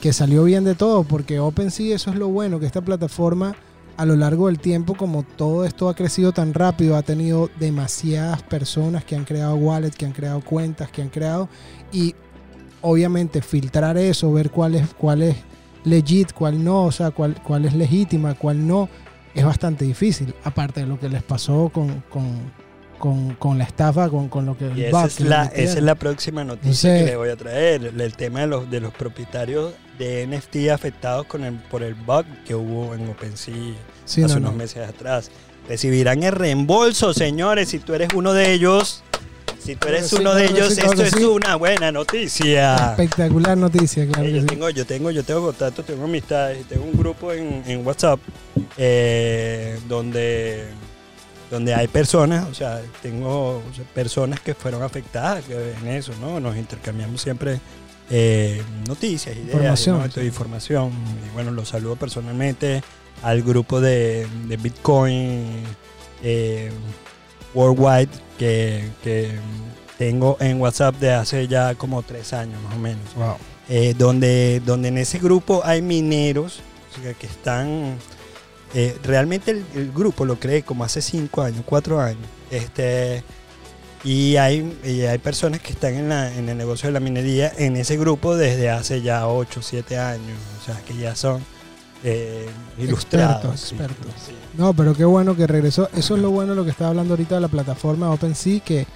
que 0.00 0.14
salió 0.14 0.44
bien 0.44 0.64
de 0.64 0.74
todo, 0.74 1.04
porque 1.04 1.40
OpenSea 1.40 1.94
eso 1.94 2.10
es 2.10 2.16
lo 2.16 2.28
bueno, 2.28 2.58
que 2.58 2.64
esta 2.66 2.80
plataforma 2.80 3.54
a 4.00 4.06
lo 4.06 4.16
largo 4.16 4.46
del 4.46 4.58
tiempo, 4.58 4.94
como 4.94 5.24
todo 5.24 5.66
esto 5.66 5.90
ha 5.90 5.94
crecido 5.94 6.32
tan 6.32 6.54
rápido, 6.54 6.96
ha 6.96 7.02
tenido 7.02 7.50
demasiadas 7.60 8.42
personas 8.42 9.04
que 9.04 9.14
han 9.14 9.26
creado 9.26 9.56
wallets, 9.56 9.94
que 9.94 10.06
han 10.06 10.12
creado 10.12 10.40
cuentas, 10.40 10.90
que 10.90 11.02
han 11.02 11.10
creado, 11.10 11.50
y 11.92 12.14
obviamente 12.80 13.42
filtrar 13.42 13.98
eso, 13.98 14.32
ver 14.32 14.50
cuál 14.50 14.76
es, 14.76 14.94
cuál 14.94 15.20
es 15.20 15.36
legit, 15.84 16.32
cuál 16.32 16.64
no, 16.64 16.84
o 16.84 16.92
sea, 16.92 17.10
cuál, 17.10 17.42
cuál 17.42 17.66
es 17.66 17.74
legítima, 17.74 18.32
cuál 18.32 18.66
no, 18.66 18.88
es 19.34 19.44
bastante 19.44 19.84
difícil. 19.84 20.34
Aparte 20.44 20.80
de 20.80 20.86
lo 20.86 20.98
que 20.98 21.10
les 21.10 21.22
pasó 21.22 21.68
con, 21.68 22.02
con, 22.08 22.24
con, 23.00 23.34
con 23.34 23.58
la 23.58 23.64
estafa, 23.64 24.08
con, 24.08 24.28
con 24.28 24.46
lo 24.46 24.56
que... 24.56 24.70
Y 24.76 24.84
esa 24.84 25.06
es, 25.06 25.18
le 25.18 25.28
la, 25.30 25.44
esa 25.46 25.78
es 25.78 25.82
la 25.82 25.96
próxima 25.96 26.44
noticia 26.44 26.90
Entonces- 26.90 27.00
que 27.00 27.06
les 27.06 27.16
voy 27.16 27.28
a 27.30 27.36
traer. 27.36 27.84
El, 27.86 28.00
el 28.00 28.14
tema 28.14 28.40
de 28.42 28.46
los, 28.46 28.70
de 28.70 28.78
los 28.80 28.92
propietarios 28.94 29.72
de 29.98 30.26
NFT 30.28 30.70
afectados 30.72 31.26
con 31.26 31.42
el, 31.42 31.54
por 31.54 31.82
el 31.82 31.94
bug 31.94 32.24
que 32.46 32.54
hubo 32.54 32.94
en 32.94 33.08
OpenSea 33.08 33.54
Sí, 34.04 34.22
hace 34.22 34.34
no, 34.34 34.38
unos 34.40 34.52
no. 34.52 34.58
meses 34.58 34.88
atrás. 34.88 35.30
Recibirán 35.68 36.22
el 36.22 36.32
reembolso, 36.32 37.12
señores, 37.14 37.68
si 37.70 37.78
tú 37.80 37.94
eres 37.94 38.08
uno 38.14 38.32
de 38.32 38.52
ellos. 38.52 39.02
Si 39.62 39.76
tú 39.76 39.88
eres 39.88 40.10
uno 40.14 40.34
de 40.34 40.46
ellos, 40.46 40.70
sí, 40.74 40.80
claro 40.80 40.92
esto 40.92 41.02
es 41.04 41.12
sí. 41.12 41.22
una 41.24 41.54
buena 41.56 41.92
noticia. 41.92 42.92
Espectacular 42.92 43.58
noticia, 43.58 44.06
claro 44.08 44.26
Eh, 44.26 44.32
que 44.32 44.40
yo 44.40 44.46
tengo, 44.46 44.70
yo 44.70 44.86
tengo, 44.86 45.10
yo 45.10 45.22
tengo 45.22 45.42
contacto, 45.42 45.82
tengo 45.84 46.04
amistades, 46.04 46.64
tengo 46.66 46.84
un 46.84 46.96
grupo 46.98 47.30
en, 47.32 47.62
en 47.66 47.86
WhatsApp 47.86 48.18
eh, 48.78 49.78
donde, 49.86 50.64
donde 51.50 51.74
hay 51.74 51.88
personas, 51.88 52.46
o 52.48 52.54
sea, 52.54 52.80
tengo 53.02 53.58
o 53.58 53.74
sea, 53.74 53.84
personas 53.92 54.40
que 54.40 54.54
fueron 54.54 54.82
afectadas 54.82 55.44
en 55.50 55.88
eso, 55.88 56.12
¿no? 56.20 56.38
Nos 56.40 56.56
intercambiamos 56.56 57.20
siempre 57.20 57.60
eh, 58.08 58.62
noticias, 58.86 59.34
ideas, 59.36 59.48
Información, 59.48 59.96
¿no? 59.98 60.02
sí. 60.04 60.08
Esto, 60.08 60.22
información. 60.22 60.92
Y 61.26 61.34
bueno, 61.34 61.50
los 61.50 61.68
saludo 61.68 61.96
personalmente 61.96 62.82
al 63.22 63.42
grupo 63.42 63.80
de, 63.80 64.26
de 64.46 64.56
Bitcoin 64.56 65.62
eh, 66.22 66.70
Worldwide 67.54 68.08
que, 68.38 68.88
que 69.02 69.32
tengo 69.98 70.36
en 70.40 70.60
WhatsApp 70.60 70.94
de 70.96 71.12
hace 71.12 71.46
ya 71.48 71.74
como 71.74 72.02
tres 72.02 72.32
años 72.32 72.62
más 72.62 72.74
o 72.74 72.78
menos 72.78 73.14
Wow. 73.16 73.36
eh, 73.68 73.94
donde, 73.98 74.62
donde 74.64 74.88
en 74.88 74.98
ese 74.98 75.18
grupo 75.18 75.62
hay 75.64 75.82
mineros 75.82 76.60
o 76.98 77.02
sea, 77.02 77.12
que 77.14 77.26
están... 77.26 77.96
eh, 78.74 78.96
realmente 79.02 79.50
el, 79.50 79.64
el 79.74 79.92
grupo 79.92 80.24
lo 80.24 80.38
creé 80.38 80.62
como 80.62 80.84
hace 80.84 81.02
cinco 81.02 81.42
años, 81.42 81.62
cuatro 81.64 82.00
años. 82.00 82.26
Este, 82.50 83.22
y, 84.04 84.36
hay, 84.36 84.78
y 84.84 85.02
hay 85.02 85.18
personas 85.18 85.60
que 85.60 85.72
están 85.72 85.94
en, 85.94 86.08
la, 86.08 86.34
en 86.34 86.48
el 86.48 86.56
negocio 86.56 86.88
de 86.88 86.92
la 86.92 87.00
minería 87.00 87.52
en 87.58 87.76
ese 87.76 87.96
grupo 87.96 88.36
desde 88.36 88.70
hace 88.70 89.02
ya 89.02 89.26
ocho, 89.26 89.60
siete 89.62 89.98
años. 89.98 90.38
O 90.60 90.64
sea, 90.64 90.80
que 90.86 90.96
ya 90.96 91.14
son 91.14 91.42
eh, 92.02 92.46
ilustrados. 92.78 93.44
Expertos, 93.60 93.72
expertos. 93.72 94.22
sí. 94.26 94.32
No, 94.56 94.72
pero 94.72 94.94
qué 94.94 95.04
bueno 95.04 95.36
que 95.36 95.46
regresó. 95.46 95.88
Eso 95.94 96.16
es 96.16 96.22
lo 96.22 96.30
bueno 96.30 96.52
de 96.52 96.56
lo 96.56 96.64
que 96.64 96.70
estaba 96.70 96.90
hablando 96.90 97.12
ahorita 97.14 97.34
de 97.34 97.40
la 97.42 97.48
plataforma 97.48 98.10
OpenSea, 98.10 98.60
que 98.60 98.86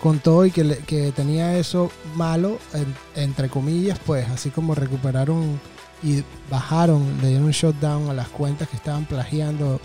contó 0.00 0.44
y 0.46 0.50
que, 0.50 0.78
que 0.86 1.12
tenía 1.12 1.56
eso 1.58 1.90
malo, 2.14 2.58
en- 2.74 2.94
entre 3.22 3.48
comillas, 3.48 3.98
pues 4.04 4.28
así 4.28 4.50
como 4.50 4.74
recuperaron 4.74 5.60
y 6.02 6.24
bajaron, 6.50 7.18
le 7.20 7.28
dieron 7.28 7.46
un 7.46 7.52
shutdown 7.52 8.10
a 8.10 8.14
las 8.14 8.28
cuentas 8.28 8.68
que 8.68 8.76
estaban 8.76 9.04
plagiando 9.04 9.80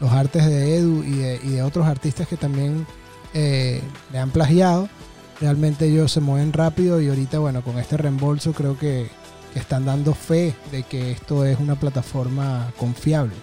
los 0.00 0.10
artes 0.10 0.46
de 0.46 0.76
Edu 0.76 1.04
y 1.04 1.16
de, 1.16 1.40
y 1.44 1.48
de 1.50 1.62
otros 1.62 1.86
artistas 1.86 2.26
que 2.26 2.36
también 2.36 2.86
eh, 3.34 3.82
le 4.12 4.18
han 4.18 4.30
plagiado. 4.30 4.88
Realmente 5.40 5.86
ellos 5.86 6.12
se 6.12 6.20
mueven 6.20 6.52
rápido 6.52 7.00
y 7.00 7.08
ahorita, 7.08 7.38
bueno, 7.38 7.62
con 7.62 7.78
este 7.78 7.96
reembolso 7.96 8.52
creo 8.52 8.78
que, 8.78 9.08
que 9.52 9.58
están 9.58 9.84
dando 9.84 10.14
fe 10.14 10.54
de 10.70 10.82
que 10.82 11.12
esto 11.12 11.44
es 11.44 11.58
una 11.58 11.76
plataforma 11.76 12.72
confiable. 12.76 13.34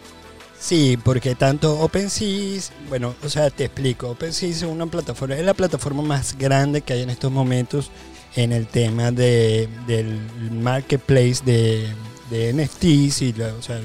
Sí, 0.59 0.97
porque 1.03 1.35
tanto 1.35 1.79
OpenSea, 1.79 2.61
bueno, 2.89 3.13
o 3.23 3.29
sea, 3.29 3.49
te 3.51 3.65
explico, 3.65 4.09
OpenSea 4.09 4.49
es 4.49 4.63
una 4.63 4.87
plataforma, 4.87 5.35
es 5.35 5.45
la 5.45 5.53
plataforma 5.53 6.01
más 6.01 6.35
grande 6.35 6.81
que 6.81 6.93
hay 6.93 7.03
en 7.03 7.11
estos 7.11 7.31
momentos 7.31 7.91
en 8.35 8.51
el 8.51 8.67
tema 8.67 9.11
de, 9.11 9.69
del 9.85 10.19
marketplace 10.51 11.41
de, 11.45 11.87
de 12.29 12.53
NFTs 12.53 13.21
y, 13.21 13.35
o 13.41 13.61
sea, 13.61 13.79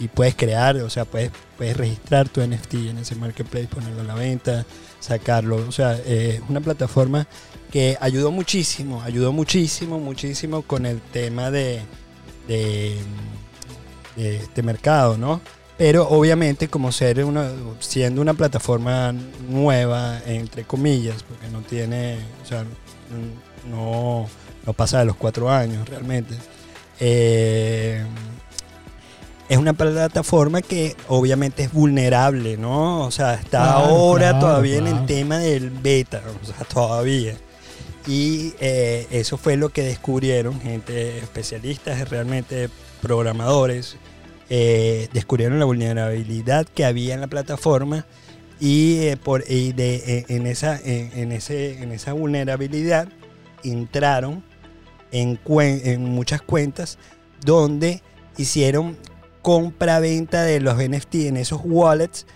y 0.00 0.08
puedes 0.08 0.34
crear, 0.34 0.76
o 0.76 0.90
sea, 0.90 1.04
puedes, 1.04 1.30
puedes 1.56 1.76
registrar 1.76 2.28
tu 2.28 2.40
NFT 2.40 2.74
en 2.74 2.98
ese 2.98 3.16
marketplace, 3.16 3.66
ponerlo 3.66 4.02
a 4.02 4.04
la 4.04 4.14
venta, 4.14 4.64
sacarlo, 5.00 5.56
o 5.56 5.72
sea, 5.72 5.96
eh, 6.04 6.40
es 6.42 6.42
una 6.48 6.60
plataforma 6.60 7.26
que 7.70 7.96
ayudó 8.00 8.30
muchísimo, 8.30 9.02
ayudó 9.02 9.32
muchísimo, 9.32 9.98
muchísimo 9.98 10.62
con 10.62 10.86
el 10.86 11.00
tema 11.00 11.50
de, 11.50 11.80
de, 12.46 12.96
este 14.16 14.62
mercado, 14.62 15.16
¿no? 15.16 15.40
Pero 15.76 16.08
obviamente 16.08 16.68
como 16.68 16.90
ser 16.90 17.24
una, 17.24 17.52
siendo 17.78 18.20
una 18.20 18.34
plataforma 18.34 19.12
nueva, 19.48 20.20
entre 20.26 20.64
comillas, 20.64 21.22
porque 21.22 21.48
no 21.48 21.60
tiene, 21.60 22.18
o 22.42 22.46
sea, 22.46 22.64
no, 23.70 24.26
no 24.66 24.72
pasa 24.72 25.00
de 25.00 25.04
los 25.04 25.16
cuatro 25.16 25.50
años 25.50 25.88
realmente. 25.88 26.34
Eh, 27.00 28.04
es 29.48 29.56
una 29.56 29.72
plataforma 29.72 30.60
que 30.60 30.94
obviamente 31.08 31.62
es 31.62 31.72
vulnerable, 31.72 32.56
¿no? 32.56 33.06
O 33.06 33.10
sea, 33.10 33.34
está 33.34 33.62
Claro, 33.62 33.78
ahora 33.78 34.30
claro, 34.30 34.40
todavía 34.40 34.76
en 34.78 34.86
el 34.86 35.06
tema 35.06 35.38
del 35.38 35.70
beta, 35.70 36.22
o 36.42 36.46
sea, 36.46 36.66
todavía. 36.66 37.34
Y 38.06 38.54
eh, 38.60 39.06
eso 39.10 39.36
fue 39.36 39.56
lo 39.56 39.70
que 39.70 39.82
descubrieron 39.82 40.60
gente 40.60 41.18
especialistas, 41.18 42.08
realmente 42.08 42.68
programadores, 43.00 43.96
eh, 44.50 45.08
descubrieron 45.12 45.58
la 45.58 45.64
vulnerabilidad 45.64 46.66
que 46.66 46.84
había 46.84 47.14
en 47.14 47.20
la 47.20 47.26
plataforma 47.26 48.06
y, 48.60 48.98
eh, 48.98 49.16
por, 49.16 49.44
y 49.48 49.72
de, 49.72 50.24
en, 50.28 50.46
esa, 50.46 50.78
en, 50.78 51.10
en 51.14 51.32
ese, 51.32 51.82
en 51.82 51.92
esa 51.92 52.12
vulnerabilidad 52.12 53.08
entraron 53.62 54.42
en, 55.12 55.38
en 55.46 56.04
muchas 56.04 56.42
cuentas 56.42 56.98
donde 57.44 58.02
hicieron 58.36 58.96
compra-venta 59.42 60.42
de 60.42 60.60
los 60.60 60.76
NFT 60.76 61.14
en 61.26 61.36
esos 61.36 61.60
wallets 61.64 62.26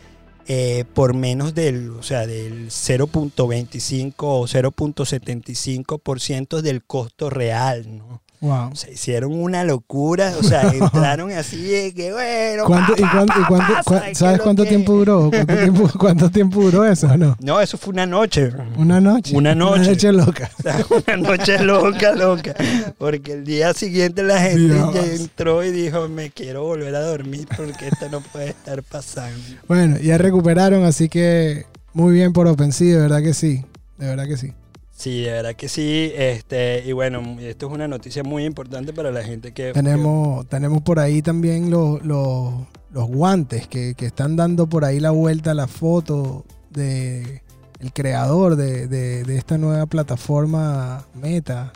eh, 0.46 0.84
por 0.94 1.14
menos 1.14 1.54
del, 1.54 1.90
o 1.90 2.02
sea, 2.02 2.26
del 2.26 2.68
0.25 2.68 4.14
o 4.18 4.46
0.75% 4.46 6.62
del 6.62 6.84
costo 6.84 7.30
real, 7.30 7.96
¿no? 7.96 8.21
Wow. 8.42 8.70
O 8.72 8.74
sea, 8.74 8.90
hicieron 8.90 9.32
una 9.40 9.62
locura, 9.62 10.34
o 10.38 10.42
sea, 10.42 10.62
entraron 10.74 11.30
así 11.30 11.62
de 11.62 11.94
que 11.94 12.12
bueno. 12.12 12.64
¿Cuánto, 12.66 12.94
pa, 12.94 13.00
y 13.00 13.02
pa, 13.04 13.10
cuánto- 13.12 13.32
y 13.38 13.42
pa, 13.42 13.46
cuánto- 13.48 13.72
pa, 13.74 13.82
cua- 13.82 13.84
¿sabes 13.98 14.08
qué 14.08 14.14
¿Sabes 14.16 14.38
lo 14.38 14.44
cuánto 14.44 14.64
tiempo 14.64 14.92
duró? 14.94 15.30
¿Cuánto 15.30 15.54
tiempo, 15.56 15.90
cuánto 15.98 16.30
tiempo 16.30 16.60
duró 16.62 16.84
eso 16.84 17.16
no? 17.16 17.36
No, 17.40 17.60
eso 17.60 17.78
fue 17.78 17.92
una 17.92 18.04
noche. 18.04 18.50
Una 18.76 19.00
noche. 19.00 19.36
Una 19.36 19.54
noche. 19.54 19.80
Una 19.80 19.88
noche 19.88 20.12
loca. 20.12 20.50
O 20.58 20.62
sea, 20.62 20.86
una 21.06 21.16
noche 21.28 21.58
loca, 21.62 22.12
loca. 22.16 22.54
Porque 22.98 23.32
el 23.34 23.44
día 23.44 23.72
siguiente 23.74 24.24
la 24.24 24.40
gente 24.40 24.76
ya 24.92 25.04
entró 25.14 25.62
y 25.62 25.70
dijo, 25.70 26.08
me 26.08 26.30
quiero 26.30 26.64
volver 26.64 26.94
a 26.96 27.00
dormir 27.00 27.46
porque 27.56 27.86
esto 27.88 28.08
no 28.10 28.20
puede 28.22 28.48
estar 28.48 28.82
pasando. 28.82 29.38
Bueno, 29.68 29.98
ya 29.98 30.18
recuperaron, 30.18 30.84
así 30.84 31.08
que 31.08 31.64
muy 31.94 32.12
bien 32.12 32.32
por 32.32 32.48
OpenSea, 32.48 32.94
de 32.96 32.98
verdad 33.02 33.22
que 33.22 33.34
sí. 33.34 33.64
De 33.98 34.06
verdad 34.08 34.26
que 34.26 34.36
sí. 34.36 34.52
Sí, 35.02 35.22
de 35.22 35.32
verdad 35.32 35.56
que 35.56 35.68
sí. 35.68 36.12
Este, 36.14 36.84
y 36.86 36.92
bueno, 36.92 37.36
esto 37.40 37.66
es 37.66 37.72
una 37.72 37.88
noticia 37.88 38.22
muy 38.22 38.44
importante 38.44 38.92
para 38.92 39.10
la 39.10 39.24
gente 39.24 39.50
que... 39.50 39.72
Tenemos, 39.72 40.46
tenemos 40.48 40.80
por 40.82 41.00
ahí 41.00 41.22
también 41.22 41.72
los, 41.72 42.00
los, 42.04 42.54
los 42.92 43.08
guantes 43.08 43.66
que, 43.66 43.94
que 43.96 44.06
están 44.06 44.36
dando 44.36 44.68
por 44.68 44.84
ahí 44.84 45.00
la 45.00 45.10
vuelta 45.10 45.50
a 45.50 45.54
la 45.54 45.66
foto 45.66 46.44
de 46.70 47.42
el 47.80 47.92
creador 47.92 48.54
de, 48.54 48.86
de- 48.86 49.24
de 49.24 49.36
esta 49.36 49.58
nueva 49.58 49.86
plataforma 49.86 51.04
Meta. 51.20 51.72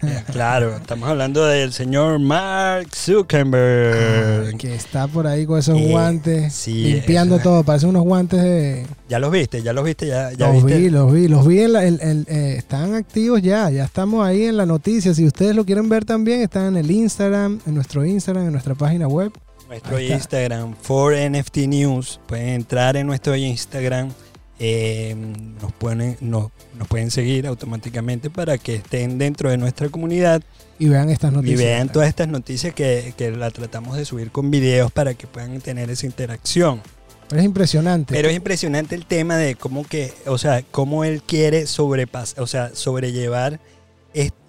claro, 0.32 0.76
estamos 0.76 1.08
hablando 1.08 1.44
del 1.44 1.72
señor 1.72 2.18
Mark 2.18 2.88
Zuckerberg. 2.94 4.56
que 4.58 4.74
está 4.74 5.06
por 5.08 5.26
ahí 5.26 5.46
con 5.46 5.58
esos 5.58 5.78
Eh, 5.78 5.88
guantes, 5.90 6.52
sí, 6.52 6.84
limpiando 6.94 7.38
todo. 7.38 7.62
Parecen 7.64 7.90
unos 7.90 8.02
guantes 8.04 8.42
de, 8.42 8.86
Ya 9.08 9.18
los 9.18 9.30
viste, 9.30 9.62
ya 9.62 9.72
los 9.72 9.84
viste, 9.84 10.06
ya, 10.06 10.32
ya 10.32 10.48
los 10.52 10.64
viste. 10.64 10.78
vi, 10.80 10.90
los 10.90 11.12
vi, 11.12 11.28
los 11.28 11.46
vi. 11.46 11.60
En 11.60 11.72
la- 11.72 11.84
en- 11.86 11.98
en- 12.00 12.26
eh, 12.28 12.54
están 12.58 12.94
activos 12.94 13.42
ya, 13.42 13.70
ya 13.70 13.84
estamos 13.84 14.26
ahí 14.26 14.44
en 14.44 14.56
la 14.56 14.66
noticia. 14.66 15.14
Si 15.14 15.24
ustedes 15.26 15.54
lo 15.54 15.64
quieren 15.64 15.88
ver 15.88 16.04
también, 16.04 16.40
están 16.42 16.66
en 16.68 16.76
el 16.76 16.90
Instagram, 16.90 17.60
en 17.66 17.74
nuestro 17.74 18.04
Instagram, 18.04 18.46
en 18.46 18.52
nuestra 18.52 18.74
página 18.74 19.06
web. 19.08 19.32
Nuestro. 19.68 19.98
Instagram, 19.98 20.74
for 20.82 21.14
NFT 21.14 21.66
News. 21.66 22.20
Pueden 22.26 22.48
entrar 22.48 22.94
en 22.96 23.06
nuestro 23.06 23.34
Instagram. 23.34 24.10
Eh, 24.58 25.14
nos, 25.60 25.72
pueden, 25.72 26.16
nos, 26.20 26.50
nos 26.78 26.88
pueden 26.88 27.10
seguir 27.10 27.46
automáticamente 27.46 28.30
para 28.30 28.58
que 28.58 28.76
estén 28.76 29.18
dentro 29.18 29.50
de 29.50 29.56
nuestra 29.56 29.88
comunidad 29.88 30.42
Y 30.78 30.88
vean 30.88 31.10
estas 31.10 31.32
y 31.32 31.36
noticias. 31.36 31.58
vean 31.58 31.90
todas 31.90 32.08
estas 32.08 32.28
noticias 32.28 32.74
que, 32.74 33.14
que 33.16 33.30
la 33.30 33.50
tratamos 33.50 33.96
de 33.96 34.04
subir 34.04 34.30
con 34.30 34.50
videos 34.50 34.92
para 34.92 35.14
que 35.14 35.26
puedan 35.26 35.60
tener 35.60 35.90
esa 35.90 36.06
interacción. 36.06 36.80
Pero 37.28 37.40
es 37.40 37.46
impresionante. 37.46 38.14
Pero 38.14 38.28
es 38.28 38.36
impresionante 38.36 38.94
el 38.94 39.06
tema 39.06 39.36
de 39.36 39.54
cómo 39.54 39.84
que, 39.84 40.12
o 40.26 40.36
sea, 40.36 40.62
cómo 40.70 41.04
él 41.04 41.22
quiere 41.22 41.66
sobrepasar, 41.66 42.42
o 42.42 42.46
sea, 42.46 42.74
sobrellevar 42.74 43.58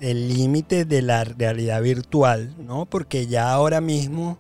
el 0.02 0.28
límite 0.28 0.84
de 0.84 1.02
la 1.02 1.24
realidad 1.24 1.82
virtual, 1.82 2.54
¿no? 2.60 2.86
Porque 2.86 3.28
ya 3.28 3.52
ahora 3.52 3.80
mismo 3.80 4.38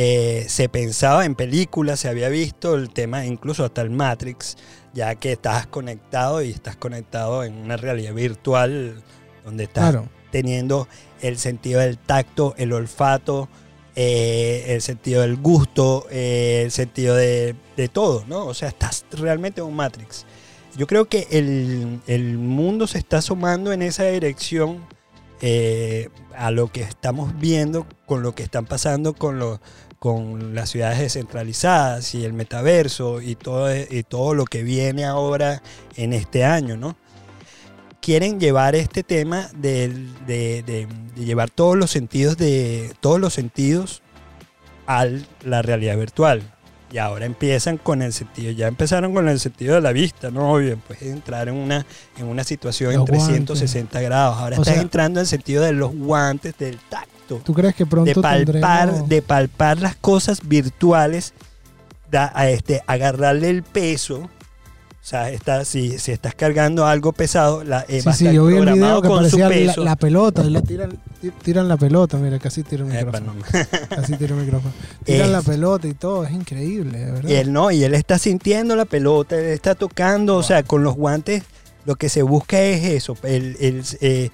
eh, 0.00 0.44
se 0.48 0.68
pensaba 0.68 1.24
en 1.24 1.34
películas, 1.34 1.98
se 1.98 2.08
había 2.08 2.28
visto 2.28 2.76
el 2.76 2.90
tema, 2.90 3.26
incluso 3.26 3.64
hasta 3.64 3.82
el 3.82 3.90
Matrix, 3.90 4.56
ya 4.94 5.16
que 5.16 5.32
estás 5.32 5.66
conectado 5.66 6.40
y 6.40 6.50
estás 6.50 6.76
conectado 6.76 7.42
en 7.42 7.54
una 7.54 7.76
realidad 7.76 8.14
virtual 8.14 9.02
donde 9.44 9.64
estás 9.64 9.90
claro. 9.90 10.08
teniendo 10.30 10.86
el 11.20 11.36
sentido 11.36 11.80
del 11.80 11.98
tacto, 11.98 12.54
el 12.58 12.72
olfato, 12.72 13.48
eh, 13.96 14.66
el 14.68 14.82
sentido 14.82 15.22
del 15.22 15.34
gusto, 15.36 16.06
eh, 16.12 16.62
el 16.64 16.70
sentido 16.70 17.16
de, 17.16 17.56
de 17.76 17.88
todo, 17.88 18.24
¿no? 18.28 18.46
O 18.46 18.54
sea, 18.54 18.68
estás 18.68 19.04
realmente 19.10 19.60
en 19.62 19.66
un 19.66 19.74
Matrix. 19.74 20.24
Yo 20.76 20.86
creo 20.86 21.06
que 21.06 21.26
el, 21.32 22.00
el 22.06 22.38
mundo 22.38 22.86
se 22.86 22.98
está 22.98 23.18
asomando 23.18 23.72
en 23.72 23.82
esa 23.82 24.04
dirección 24.04 24.86
eh, 25.40 26.08
a 26.36 26.52
lo 26.52 26.70
que 26.70 26.82
estamos 26.82 27.36
viendo 27.40 27.86
con 28.06 28.22
lo 28.22 28.34
que 28.36 28.44
están 28.44 28.64
pasando 28.66 29.14
con, 29.14 29.40
lo- 29.40 29.60
con 29.98 30.54
las 30.54 30.70
ciudades 30.70 30.98
descentralizadas 31.00 32.14
y 32.14 32.24
el 32.24 32.32
metaverso 32.32 33.20
y 33.20 33.34
todo, 33.34 33.68
y 33.74 34.02
todo 34.04 34.34
lo 34.34 34.44
que 34.44 34.62
viene 34.62 35.04
ahora 35.04 35.62
en 35.96 36.12
este 36.12 36.44
año, 36.44 36.76
¿no? 36.76 36.96
quieren 38.00 38.38
llevar 38.40 38.74
este 38.74 39.02
tema 39.02 39.50
del- 39.56 40.14
de, 40.24 40.62
de- 40.62 40.86
de 41.16 41.24
llevar 41.24 41.50
todos 41.50 41.76
los 41.76 41.90
sentidos 41.90 42.36
de 42.38 42.92
todos 43.00 43.20
los 43.20 43.34
sentidos 43.34 44.02
a 44.86 45.04
la 45.44 45.60
realidad 45.62 45.98
virtual. 45.98 46.42
Y 46.90 46.96
ahora 46.96 47.26
empiezan 47.26 47.76
con 47.76 48.00
el 48.00 48.14
sentido, 48.14 48.50
ya 48.52 48.66
empezaron 48.66 49.12
con 49.12 49.28
el 49.28 49.38
sentido 49.40 49.74
de 49.74 49.82
la 49.82 49.92
vista, 49.92 50.30
¿no? 50.30 50.56
Bien, 50.56 50.80
puedes 50.86 51.02
entrar 51.02 51.48
en 51.48 51.56
una, 51.56 51.84
en 52.16 52.26
una 52.26 52.44
situación 52.44 52.92
en 52.92 52.98
Los 53.00 53.08
guantes. 53.10 53.26
360 53.28 54.00
grados. 54.00 54.38
Ahora 54.38 54.56
O 54.56 54.62
estás 54.62 54.74
sea- 54.74 54.82
entrando 54.82 55.20
en 55.20 55.24
el 55.24 55.28
sentido 55.28 55.62
de 55.64 55.72
los 55.72 55.94
guantes, 55.94 56.56
del 56.56 56.78
tacto 57.36 57.44
¿Tú 57.44 57.54
crees 57.54 57.74
que 57.74 57.84
de 57.84 57.90
pronto 57.90 58.20
palpar, 58.22 58.44
tendremos... 58.88 59.08
de 59.08 59.22
palpar 59.22 59.78
las 59.80 59.96
cosas 59.96 60.40
virtuales, 60.46 61.32
da, 62.10 62.30
a 62.34 62.48
este, 62.50 62.82
agarrarle 62.86 63.50
el 63.50 63.62
peso. 63.62 64.28
O 65.00 65.10
sea, 65.10 65.30
está, 65.30 65.64
si, 65.64 65.98
si 65.98 66.12
estás 66.12 66.34
cargando 66.34 66.86
algo 66.86 67.12
pesado, 67.12 67.64
la, 67.64 67.80
eh, 67.88 68.02
Sí, 68.02 68.12
sí, 68.12 68.32
yo 68.32 68.44
vi 68.44 68.56
el 68.56 68.62
programado 68.64 69.00
video 69.00 69.02
que 69.02 69.08
con 69.08 69.30
su 69.30 69.38
parecía 69.38 69.76
la, 69.78 69.82
la 69.84 69.96
pelota, 69.96 70.44
la 70.44 70.60
tiran, 70.60 70.98
ti- 71.22 71.30
tiran 71.42 71.66
la 71.66 71.78
pelota, 71.78 72.18
mira, 72.18 72.38
casi 72.38 72.62
tira 72.62 72.84
el 72.84 72.92
Epa, 72.94 73.18
micrófono. 73.20 73.34
no. 73.34 73.66
Casi 73.96 74.16
tira 74.16 74.34
el 74.36 74.42
micrófono. 74.42 74.74
Tiran 75.04 75.26
Es- 75.28 75.32
la 75.32 75.40
pelota 75.40 75.88
y 75.88 75.94
todo, 75.94 76.24
es 76.24 76.32
increíble, 76.32 76.98
de 76.98 77.10
verdad. 77.12 77.30
Y 77.30 77.34
él 77.36 77.52
no, 77.54 77.70
y 77.70 77.84
él 77.84 77.94
está 77.94 78.18
sintiendo 78.18 78.76
la 78.76 78.84
pelota, 78.84 79.38
él 79.38 79.46
está 79.46 79.74
tocando, 79.74 80.36
o 80.36 80.42
sea, 80.42 80.62
con 80.62 80.82
los 80.82 80.94
guantes 80.94 81.42
lo 81.86 81.96
que 81.96 82.10
se 82.10 82.20
busca 82.20 82.60
es 82.60 82.84
eso, 82.84 83.16
el, 83.22 83.56
el, 83.60 83.82
eh, 84.02 84.28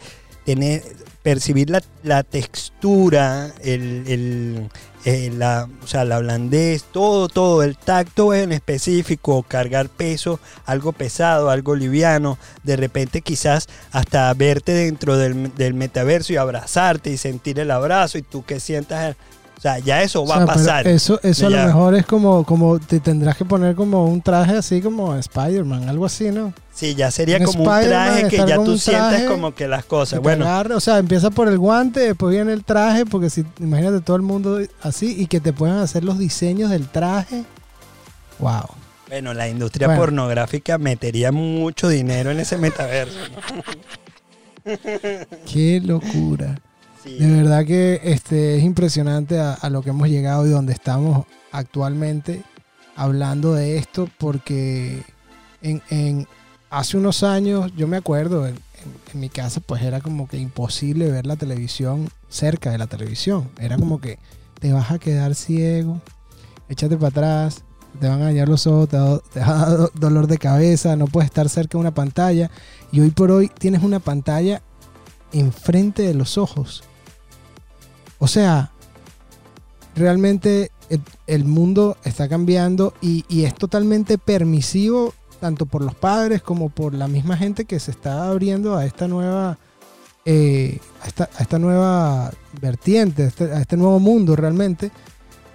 tener, 0.45 0.83
percibir 1.23 1.71
la, 1.71 1.83
la 2.03 2.23
textura, 2.23 3.51
el, 3.63 4.05
el, 4.07 4.69
eh, 5.05 5.33
la, 5.37 5.69
o 5.83 5.87
sea, 5.87 6.05
la 6.05 6.19
blandez, 6.19 6.85
todo, 6.85 7.29
todo, 7.29 7.63
el 7.63 7.77
tacto 7.77 8.35
en 8.35 8.53
específico, 8.53 9.43
cargar 9.43 9.89
peso, 9.89 10.41
algo 10.67 10.93
pesado, 10.93 11.51
algo 11.51 11.75
liviano, 11.75 12.39
de 12.63 12.77
repente 12.77 13.23
quizás 13.23 13.69
hasta 13.93 14.33
verte 14.35 14.73
dentro 14.73 15.17
del, 15.17 15.55
del 15.57 15.75
metaverso 15.75 16.33
y 16.33 16.37
abrazarte 16.37 17.11
y 17.11 17.17
sentir 17.17 17.59
el 17.59 17.71
abrazo 17.71 18.19
y 18.19 18.23
tú 18.23 18.45
que 18.45 18.61
sientas, 18.61 19.17
o 19.57 19.61
sea, 19.61 19.79
ya 19.79 20.03
eso 20.03 20.23
O 20.23 20.27
va 20.27 20.37
sea, 20.37 20.45
a 20.45 20.47
pasar. 20.47 20.89
Eso, 20.89 21.21
eso 21.23 21.47
a 21.47 21.51
lo 21.51 21.65
mejor 21.65 21.95
es 21.95 22.07
como, 22.07 22.45
como 22.45 22.79
te 22.79 23.01
tendrás 23.01 23.37
que 23.37 23.45
poner 23.45 23.75
como 23.75 24.07
un 24.07 24.21
traje 24.21 24.57
así 24.57 24.83
como 24.83 25.15
Spider-Man, 25.15 25.89
algo 25.89 26.05
así, 26.07 26.31
¿no? 26.31 26.53
Sí, 26.75 26.95
ya 26.97 27.11
sería 27.13 27.43
como 27.45 27.61
un 27.63 27.81
traje 27.81 28.27
que 28.29 28.37
ya 28.39 28.57
tú 28.57 28.77
sientes 28.77 29.25
como 29.29 29.55
que 29.55 29.69
las 29.69 29.85
cosas. 29.85 30.21
Bueno, 30.21 30.45
o 30.75 30.81
sea, 30.81 30.99
empieza 30.99 31.31
por 31.31 31.47
el 31.49 31.57
guante, 31.59 32.01
después 32.01 32.35
viene 32.35 32.53
el 32.53 32.65
traje, 32.65 33.07
porque 33.07 33.31
si 33.31 33.45
imagínate 33.61 34.01
todo 34.01 34.17
el 34.17 34.23
mundo 34.23 34.59
así 34.83 35.15
y 35.17 35.27
que 35.29 35.39
te 35.41 35.53
puedan 35.53 35.79
hacer 35.79 36.03
los 36.03 36.19
diseños 36.19 36.71
del 36.71 36.89
traje. 36.89 37.45
Wow. 38.41 38.65
bueno, 39.09 39.33
la 39.35 39.49
industria 39.49 39.87
Bueno. 39.87 40.01
pornográfica 40.01 40.77
metería 40.77 41.31
mucho 41.31 41.89
dinero 41.89 42.33
en 42.33 42.41
ese 42.41 42.59
metaverso. 42.59 43.19
¿no? 43.55 43.63
Qué 45.53 45.81
locura. 45.85 46.59
Sí. 47.05 47.19
De 47.19 47.43
verdad 47.43 47.65
que 47.65 48.01
este, 48.03 48.57
es 48.57 48.65
impresionante 48.65 49.39
a, 49.39 49.53
a 49.53 49.71
lo 49.71 49.83
que 49.83 49.91
hemos 49.91 50.09
llegado 50.09 50.47
y 50.47 50.51
donde 50.51 50.73
estamos 50.73 51.27
actualmente 51.53 52.43
hablando 52.97 53.55
de 53.55 53.77
esto, 53.77 54.09
porque 54.19 55.03
en, 55.63 55.83
en- 55.91 56.27
hace 56.75 56.97
unos 56.97 57.23
años, 57.23 57.73
yo 57.77 57.87
me 57.87 57.97
acuerdo, 57.97 58.47
en, 58.47 58.57
mi 59.15 59.29
casa 59.29 59.61
pues 59.61 59.83
era 59.83 60.01
como 60.01 60.29
que 60.29 60.37
imposible 60.39 61.11
ver 61.11 61.25
la 61.25 61.37
televisión 61.37 62.09
cerca 62.29 62.71
de 62.71 62.79
la 62.79 62.87
televisión. 62.89 63.49
Era 63.59 63.79
como 63.79 64.01
que 64.01 64.19
te 64.59 64.73
vas 64.73 64.91
a 64.91 64.99
quedar 64.99 65.35
ciego, 65.37 66.01
échate 66.69 66.97
para 66.97 67.09
atrás, 67.09 67.63
te 68.01 68.09
van 68.09 68.21
a 68.23 68.25
dañar 68.25 68.49
los 68.49 68.67
ojos, 68.67 68.89
te, 68.89 68.99
va- 68.99 69.23
a 69.37 69.67
dar 69.67 69.79
do- 69.79 69.93
dolor 69.95 70.27
de 70.27 70.37
cabeza, 70.39 70.97
no 70.97 71.07
puedes 71.07 71.27
estar 71.31 71.49
cerca 71.49 71.79
de 71.79 71.83
una 71.83 71.95
pantalla. 71.95 72.51
Y 72.91 73.01
hoy 73.01 73.11
por 73.11 73.31
hoy 73.31 73.49
tienes 73.57 73.83
una 73.83 74.01
pantalla 74.01 74.61
enfrente 75.33 76.03
de 76.03 76.15
los 76.15 76.37
ojos. 76.37 76.83
O 78.19 78.27
sea, 78.27 78.73
realmente 79.95 80.73
el, 81.27 81.45
mundo 81.45 81.97
está 82.05 82.29
cambiando 82.29 82.95
y 83.01 83.45
es 83.45 83.55
totalmente 83.55 84.19
permisivo 84.19 85.15
tanto 85.41 85.67
por 85.67 85.83
los 85.83 85.95
padres 85.95 86.43
como 86.43 86.69
por 86.71 86.95
la 86.95 87.09
misma 87.09 87.37
gente 87.37 87.65
que 87.65 87.79
se 87.81 87.91
está 87.91 88.29
abriendo 88.29 88.77
a 88.77 88.85
esta 88.87 89.09
nueva 89.09 89.59
eh, 90.27 90.79
a, 91.03 91.07
esta, 91.07 91.29
a 91.39 91.43
esta 91.43 91.59
nueva 91.59 92.31
vertiente, 92.61 93.25
a 93.25 93.27
este, 93.27 93.45
a 93.53 93.61
este 93.61 93.77
nuevo 93.77 94.01
mundo 94.01 94.35
realmente. 94.37 94.91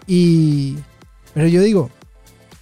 Y 0.08 0.78
pero 1.34 1.48
yo 1.48 1.62
digo, 1.62 1.90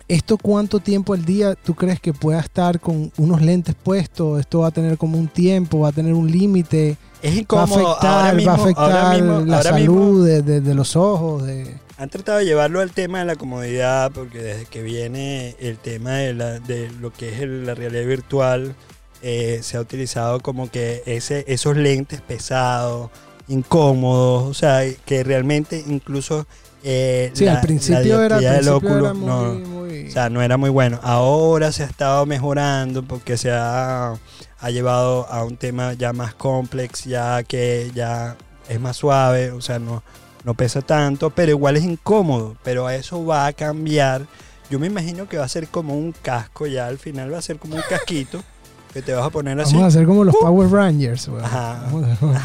¿esto 0.08 0.38
cuánto 0.38 0.80
tiempo 0.80 1.14
al 1.14 1.26
día 1.26 1.56
tú 1.56 1.76
crees 1.76 2.00
que 2.00 2.14
pueda 2.14 2.40
estar 2.40 2.80
con 2.80 3.12
unos 3.18 3.42
lentes 3.42 3.76
puestos? 3.76 4.40
¿Esto 4.40 4.60
va 4.60 4.68
a 4.68 4.72
tener 4.72 4.98
como 4.98 5.18
un 5.18 5.28
tiempo? 5.28 5.80
¿Va 5.80 5.90
a 5.90 5.92
tener 5.94 6.14
un 6.14 6.30
límite? 6.32 6.98
Es 7.22 7.32
va 7.32 7.36
a 7.36 7.40
incómodo. 7.40 7.88
afectar, 7.92 8.20
ahora 8.20 8.34
mismo, 8.34 8.52
va 8.52 8.58
a 8.58 8.62
afectar 8.62 8.92
ahora 8.92 9.14
mismo, 9.18 9.40
la 9.52 9.64
salud 9.64 9.80
mismo 9.80 10.20
de, 10.24 10.42
de- 10.44 10.62
de 10.62 10.76
los 10.76 10.96
ojos. 10.96 11.44
De... 11.46 11.78
han 11.98 12.10
tratado 12.10 12.38
de 12.40 12.46
llevarlo 12.46 12.80
al 12.82 12.92
tema 12.92 13.20
de 13.20 13.26
la 13.26 13.36
comodidad, 13.36 14.12
porque 14.12 14.40
desde 14.42 14.66
que 14.66 14.82
viene 14.84 15.56
el 15.60 15.78
tema 15.78 16.12
de, 16.14 16.34
la- 16.34 16.60
de 16.60 16.92
lo 17.02 17.12
que 17.12 17.34
es 17.34 17.42
el- 17.42 17.66
la 17.66 17.74
realidad 17.76 18.06
virtual, 18.06 18.76
eh, 19.24 19.60
se 19.64 19.78
ha 19.78 19.82
utilizado 19.82 20.40
como 20.42 20.70
que 20.70 21.02
ese, 21.08 21.44
esos 21.48 21.76
lentes 21.76 22.22
pesados, 22.22 23.10
incómodos, 23.48 24.44
o 24.44 24.54
sea, 24.54 24.82
que 25.06 25.24
realmente 25.24 25.84
incluso... 25.88 26.46
eh, 26.84 27.32
Sí, 27.34 27.46
la- 27.46 27.56
al 27.56 27.62
principio 27.62 28.18
la 28.20 28.26
era, 28.26 28.38
del 28.38 28.66
principio 28.80 28.98
era 29.00 29.14
muy, 29.14 29.26
no- 29.28 29.54
muy- 29.70 30.08
O 30.08 30.12
sea, 30.12 30.30
no 30.30 30.42
era 30.42 30.58
muy 30.58 30.70
bueno. 30.70 31.00
Ahora 31.02 31.72
se 31.72 31.84
ha 31.84 31.88
estado 31.88 32.26
mejorando 32.28 33.04
porque 33.04 33.36
se 33.38 33.50
ha, 33.52 34.14
ha 34.60 34.70
llevado 34.70 35.28
a 35.30 35.44
un 35.44 35.58
tema 35.58 35.94
ya 35.94 36.14
más 36.14 36.36
complejo, 36.36 36.94
ya 37.06 37.42
que 37.44 37.92
ya 37.96 38.38
es 38.70 38.80
más 38.80 38.96
suave, 38.98 39.52
o 39.52 39.60
sea, 39.62 39.80
no, 39.80 40.04
no 40.48 40.54
pesa 40.56 40.82
tanto, 40.82 41.30
pero 41.30 41.52
igual 41.52 41.76
es 41.78 41.84
incómodo. 41.84 42.56
Pero 42.64 42.90
eso 42.90 43.24
va 43.26 43.46
a 43.48 43.54
cambiar. 43.54 44.26
Yo 44.72 44.80
me 44.80 44.88
imagino 44.88 45.28
que 45.28 45.38
va 45.38 45.44
a 45.46 45.50
ser 45.50 45.68
como 45.68 45.94
un 45.96 46.14
casco, 46.14 46.66
ya 46.68 46.88
al 46.88 46.98
final 46.98 47.32
va 47.34 47.38
a 47.38 47.42
ser 47.42 47.58
como 47.60 47.76
un 47.76 47.82
casquito 47.90 48.42
que 48.94 49.02
te 49.02 49.14
vas 49.14 49.26
a 49.26 49.30
poner 49.30 49.60
así. 49.60 49.74
Vamos 49.74 49.84
a 49.86 49.88
hacer 49.98 50.06
como 50.08 50.24
los 50.24 50.34
Uh. 50.36 50.40
Power 50.40 50.70
Rangers. 50.70 51.30
Ajá. 51.44 51.82
Vamos 51.92 52.06
a 52.10 52.16
Power 52.16 52.38
sí, 52.40 52.44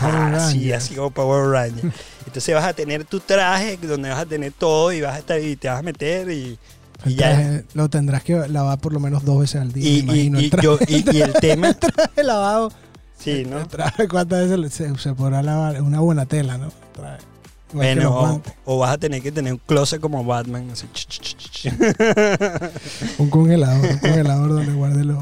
Rangers. 0.59 0.85
así 0.85 0.95
como 0.97 1.11
Power 1.13 1.49
Ranger. 1.51 1.93
Entonces 2.27 2.55
vas 2.55 2.65
a 2.65 2.73
tener 2.73 3.05
tu 3.05 3.21
traje 3.21 3.77
donde 3.81 4.09
vas 4.11 4.19
a 4.19 4.27
tener 4.27 4.53
todo 4.53 4.93
y 4.93 5.01
vas 5.01 5.15
a 5.15 5.19
estar 5.21 5.41
y 5.41 5.55
te 5.57 5.69
vas 5.69 5.79
a 5.79 5.83
meter 5.83 6.29
y, 6.31 6.59
El 7.05 7.13
y 7.13 7.15
ya. 7.15 7.63
lo 7.75 7.89
tendrás 7.89 8.25
que 8.25 8.49
lavar 8.49 8.79
por 8.81 8.93
lo 8.93 8.99
menos 9.01 9.25
dos 9.25 9.39
veces 9.41 9.61
al 9.61 9.73
día. 9.73 9.89
Y, 9.89 10.03
me 10.03 10.17
y- 10.17 10.21
imagino. 10.27 10.41
y 10.41 10.45
el 10.45 10.51
traje, 10.51 10.67
yo- 10.67 10.79
y- 10.89 11.21
el 11.23 11.33
tema, 11.35 11.73
traje 11.75 12.23
lavado. 12.25 12.73
sí, 13.19 13.45
¿no? 13.49 13.59
El 13.61 13.69
traje, 13.69 14.09
¿cuántas 14.09 14.49
veces 14.49 14.73
se, 14.75 14.99
se 14.99 15.15
podrá 15.15 15.41
lavar? 15.43 15.81
Una 15.83 16.01
buena 16.01 16.27
tela, 16.27 16.59
¿no? 16.59 16.67
El 16.67 16.73
traje. 16.93 17.23
Bueno, 17.73 18.43
o, 18.65 18.79
vas 18.79 18.93
a 18.93 18.99
tener 18.99 19.23
que 19.23 19.33
tener 19.33 19.53
un 19.55 19.61
closet 19.67 20.01
como 20.01 20.25
Batman. 20.25 20.69
así. 20.71 20.87
Un 23.19 23.31
congelador, 23.31 23.85
un 23.91 23.99
congelador 23.99 24.49
donde 24.51 24.73
guarde 24.73 25.05
los. 25.05 25.19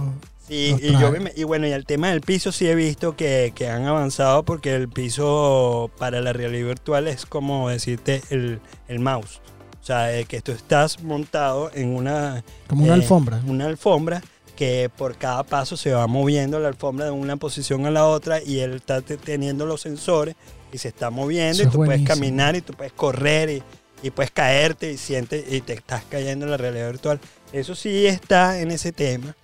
Sí, 0.48 0.70
Los 0.72 0.82
y, 0.82 0.92
yo 1.38 1.46
bueno, 1.46 1.66
y 1.68 1.70
el 1.72 1.86
tema 1.86 2.08
del 2.10 2.22
piso 2.22 2.50
sí 2.50 2.66
he 2.66 2.74
visto 2.74 3.14
que, 3.14 3.52
que 3.54 3.68
han 3.68 3.84
avanzado 3.86 4.42
porque 4.44 4.74
el 4.74 4.88
piso 4.88 5.90
para 5.98 6.20
la 6.20 6.32
realidad 6.32 6.66
virtual 6.66 7.06
es 7.06 7.24
como 7.24 7.68
decirte 7.68 8.22
el, 8.30 8.60
el 8.88 8.98
mouse. 8.98 9.40
O 9.80 9.84
sea, 9.84 10.12
eh, 10.16 10.24
que 10.24 10.40
tú 10.42 10.50
estás 10.52 11.02
montado 11.02 11.70
en 11.74 11.94
una, 11.94 12.42
Como 12.68 12.84
una 12.84 12.92
Eh, 12.94 12.96
alfombra. 12.96 13.40
una 13.46 13.66
alfombra 13.66 14.22
que 14.56 14.90
por 14.94 15.16
cada 15.16 15.42
paso 15.44 15.76
se 15.76 15.92
va 15.92 16.06
moviendo 16.06 16.58
la 16.58 16.68
alfombra 16.68 17.06
de 17.06 17.12
una 17.12 17.36
posición 17.36 17.86
a 17.86 17.90
la 17.90 18.06
otra 18.06 18.42
y 18.42 18.58
él 18.58 18.74
está 18.74 19.00
te- 19.02 19.16
teniendo 19.16 19.64
los 19.66 19.80
sensores 19.82 20.34
y 20.72 20.78
se 20.78 20.88
está 20.88 21.11
moviendo 21.11 21.62
Eso 21.62 21.68
y 21.68 21.72
tú 21.72 21.78
puedes 21.78 22.02
caminar 22.06 22.56
y 22.56 22.61
tú 22.61 22.72
puedes 22.74 22.92
correr 22.92 23.50
y, 23.50 23.62
y 24.02 24.11
puedes 24.11 24.30
caerte 24.30 24.92
y 24.92 24.96
sientes 24.96 25.44
y 25.52 25.61
te 25.61 25.72
estás 25.74 26.04
cayendo 26.09 26.44
en 26.46 26.50
la 26.52 26.56
realidad 26.56 26.88
virtual. 26.90 27.20
Eso 27.52 27.74
sí 27.74 28.06
está 28.06 28.61
en 28.61 28.70
ese 28.70 28.92
tema. 28.92 29.35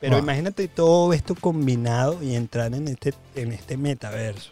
Pero 0.00 0.16
Wow. 0.16 0.22
imagínate 0.24 0.68
todo 0.68 1.12
esto 1.14 1.34
combinado 1.34 2.22
y 2.22 2.34
entrar 2.34 2.74
en 2.74 2.88
este, 2.88 3.14
en 3.34 3.52
este 3.52 3.76
metaverso. 3.78 4.50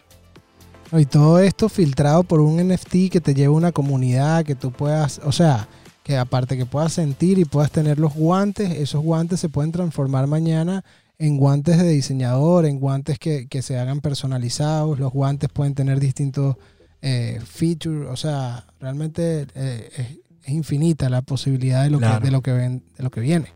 Y 0.91 1.05
todo 1.05 1.39
esto 1.39 1.69
filtrado 1.69 2.23
por 2.23 2.39
un 2.39 2.57
NFT 2.67 3.09
que 3.11 3.21
te 3.21 3.33
lleva 3.33 3.53
a 3.53 3.57
una 3.57 3.71
comunidad, 3.71 4.45
que 4.45 4.55
tú 4.55 4.71
puedas, 4.71 5.19
o 5.23 5.31
sea, 5.31 5.67
que 6.03 6.17
aparte 6.17 6.57
que 6.57 6.65
puedas 6.65 6.93
sentir 6.93 7.39
y 7.39 7.45
puedas 7.45 7.71
tener 7.71 7.99
los 7.99 8.13
guantes, 8.13 8.71
esos 8.71 9.01
guantes 9.01 9.39
se 9.39 9.49
pueden 9.49 9.71
transformar 9.71 10.27
mañana 10.27 10.83
en 11.19 11.37
guantes 11.37 11.77
de 11.77 11.87
diseñador, 11.89 12.65
en 12.65 12.79
guantes 12.79 13.19
que, 13.19 13.47
que 13.47 13.61
se 13.61 13.77
hagan 13.77 14.01
personalizados, 14.01 14.99
los 14.99 15.11
guantes 15.13 15.49
pueden 15.49 15.73
tener 15.75 15.99
distintos 15.99 16.57
eh, 17.01 17.39
features, 17.45 18.09
o 18.09 18.15
sea, 18.15 18.65
realmente 18.79 19.47
eh, 19.55 19.89
es, 19.95 20.07
es 20.43 20.49
infinita 20.53 21.09
la 21.09 21.21
posibilidad 21.21 21.83
de 21.83 21.89
lo, 21.91 21.99
Claro. 21.99 22.19
que, 22.19 22.25
de, 22.25 22.31
lo 22.31 22.41
que 22.41 22.51
ven, 22.53 22.83
de 22.97 23.03
lo 23.03 23.11
que 23.11 23.19
viene. 23.21 23.47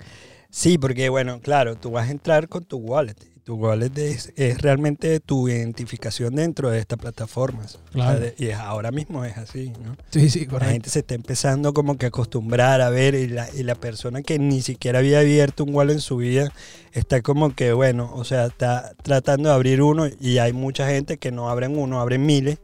Sí, 0.50 0.78
porque 0.78 1.10
bueno, 1.10 1.42
claro, 1.42 1.76
tú 1.76 1.92
vas 1.92 2.08
a 2.08 2.12
entrar 2.12 2.48
con 2.48 2.64
tu 2.64 2.78
wallet. 2.78 3.16
Tu 3.48 3.56
wallet 3.56 3.98
es, 3.98 4.34
es 4.36 4.58
realmente 4.62 5.22
tu 5.22 5.48
identificación 5.48 6.36
dentro 6.36 6.70
de 6.70 6.80
estas 6.80 7.00
plataformas. 7.00 7.80
Claro. 7.94 8.10
O 8.18 8.20
sea, 8.20 8.20
de- 8.20 8.36
y 8.38 8.48
es- 8.48 8.58
ahora 8.58 8.92
mismo 8.92 9.24
es 9.24 9.38
así, 9.38 9.72
¿no? 9.86 9.96
Sí, 10.10 10.30
sí, 10.30 10.42
La 10.42 10.52
correcto. 10.52 10.72
gente 10.74 10.90
se 10.90 11.00
está 11.00 11.16
empezando 11.16 11.74
como 11.74 11.98
que 11.98 12.08
a 12.08 12.10
acostumbrar 12.10 12.82
a 12.82 12.90
ver 12.90 13.16
y 13.16 13.28
la, 13.30 13.48
y 13.56 13.64
la 13.64 13.76
persona 13.76 14.22
que 14.22 14.38
ni 14.38 14.62
siquiera 14.62 15.00
había 15.00 15.20
abierto 15.22 15.64
un 15.64 15.74
wallet 15.74 15.94
en 15.94 16.02
su 16.02 16.18
vida 16.18 16.52
está 16.92 17.22
como 17.22 17.56
que, 17.56 17.72
bueno, 17.72 18.12
o 18.14 18.26
sea, 18.26 18.48
está 18.48 18.92
tratando 19.02 19.48
de 19.48 19.56
abrir 19.56 19.82
uno 19.82 20.08
y 20.20 20.40
hay 20.40 20.52
mucha 20.52 20.86
gente 20.90 21.16
que 21.16 21.32
no 21.32 21.50
abren 21.50 21.78
uno, 21.78 22.02
abren 22.02 22.26
miles 22.26 22.58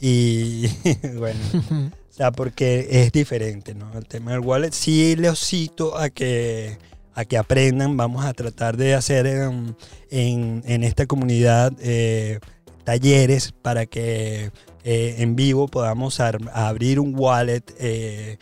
y 0.00 0.68
bueno, 1.18 1.38
o 1.92 2.12
sea, 2.14 2.32
porque 2.32 2.88
es 2.90 3.12
diferente, 3.12 3.74
¿no? 3.74 3.92
El 3.92 4.06
tema 4.06 4.30
del 4.30 4.40
wallet 4.40 4.72
sí 4.72 5.16
les 5.16 5.38
cito 5.38 5.98
a 5.98 6.08
que 6.08 6.78
a 7.14 7.24
que 7.24 7.36
aprendan, 7.38 7.96
vamos 7.96 8.24
a 8.24 8.32
tratar 8.32 8.76
de 8.76 8.94
hacer 8.94 9.26
en, 9.26 9.76
en- 10.10 10.62
en 10.66 10.84
esta 10.84 11.06
comunidad 11.06 11.72
eh, 11.80 12.38
talleres 12.84 13.52
para 13.52 13.86
que 13.86 14.50
eh, 14.84 15.14
en 15.18 15.36
vivo 15.36 15.68
podamos 15.68 16.20
abrir 16.20 16.98
un 17.00 17.14
wallet, 17.18 17.62
eh, 17.78 18.38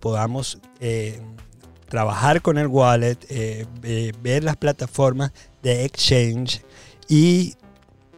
podamos 0.00 0.58
trabajar 1.88 2.40
con 2.42 2.56
el 2.58 2.66
wallet, 2.68 3.18
ver 4.22 4.42
las 4.44 4.56
plataformas 4.56 5.32
de 5.62 5.84
exchange 5.84 6.62
y 7.08 7.54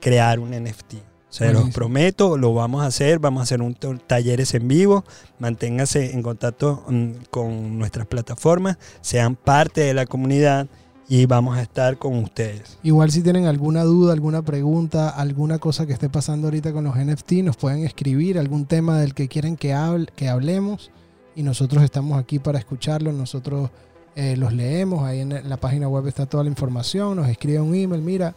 crear 0.01 0.39
un 0.39 0.51
NFT. 0.51 1.08
Se 1.31 1.53
los 1.53 1.71
prometo, 1.75 2.39
lo 2.39 2.55
vamos 2.55 2.83
a 2.83 2.87
hacer, 2.87 3.19
vamos 3.19 3.41
a 3.41 3.43
hacer 3.45 3.61
un 3.61 3.75
talleres 4.07 4.55
en 4.55 4.67
vivo, 4.67 5.05
manténganse 5.39 6.13
en 6.13 6.23
contacto 6.23 6.85
mm, 6.89 7.11
con 7.31 7.79
nuestras 7.79 8.07
plataformas, 8.07 8.79
sean 9.03 9.37
parte 9.37 9.83
de 9.83 9.95
la 9.95 10.07
comunidad 10.07 10.67
y 11.09 11.27
vamos 11.27 11.57
a 11.57 11.63
estar 11.63 11.97
con 11.99 12.17
ustedes. 12.19 12.79
Igual 12.83 13.11
si 13.11 13.23
tienen 13.23 13.47
alguna 13.47 13.83
duda, 13.85 14.13
alguna 14.13 14.43
pregunta, 14.43 15.09
alguna 15.11 15.59
cosa 15.59 15.87
que 15.87 15.93
esté 15.93 16.09
pasando 16.09 16.47
ahorita 16.49 16.73
con 16.73 16.85
los 16.85 16.97
NFT, 16.97 17.33
nos 17.45 17.57
pueden 17.57 17.85
escribir 17.85 18.39
algún 18.39 18.67
tema 18.67 18.99
del 19.01 19.15
que 19.15 19.29
quieren 19.29 19.57
que, 19.57 19.75
hable- 19.75 20.09
que 20.17 20.29
hablemos 20.29 20.91
y 21.37 21.43
nosotros 21.43 21.83
estamos 21.83 22.19
aquí 22.19 22.39
para 22.39 22.59
escucharlo. 22.59 23.13
Nosotros 23.13 23.71
eh, 24.17 24.37
los 24.37 24.53
leemos, 24.53 25.05
ahí 25.05 25.21
en 25.21 25.49
la 25.49 25.57
página 25.59 25.89
web 25.89 26.07
está 26.09 26.27
toda 26.27 26.43
la 26.45 26.51
información, 26.51 27.17
nos 27.17 27.29
escribe 27.29 27.61
un 27.61 27.75
email, 27.75 28.03
mira, 28.03 28.35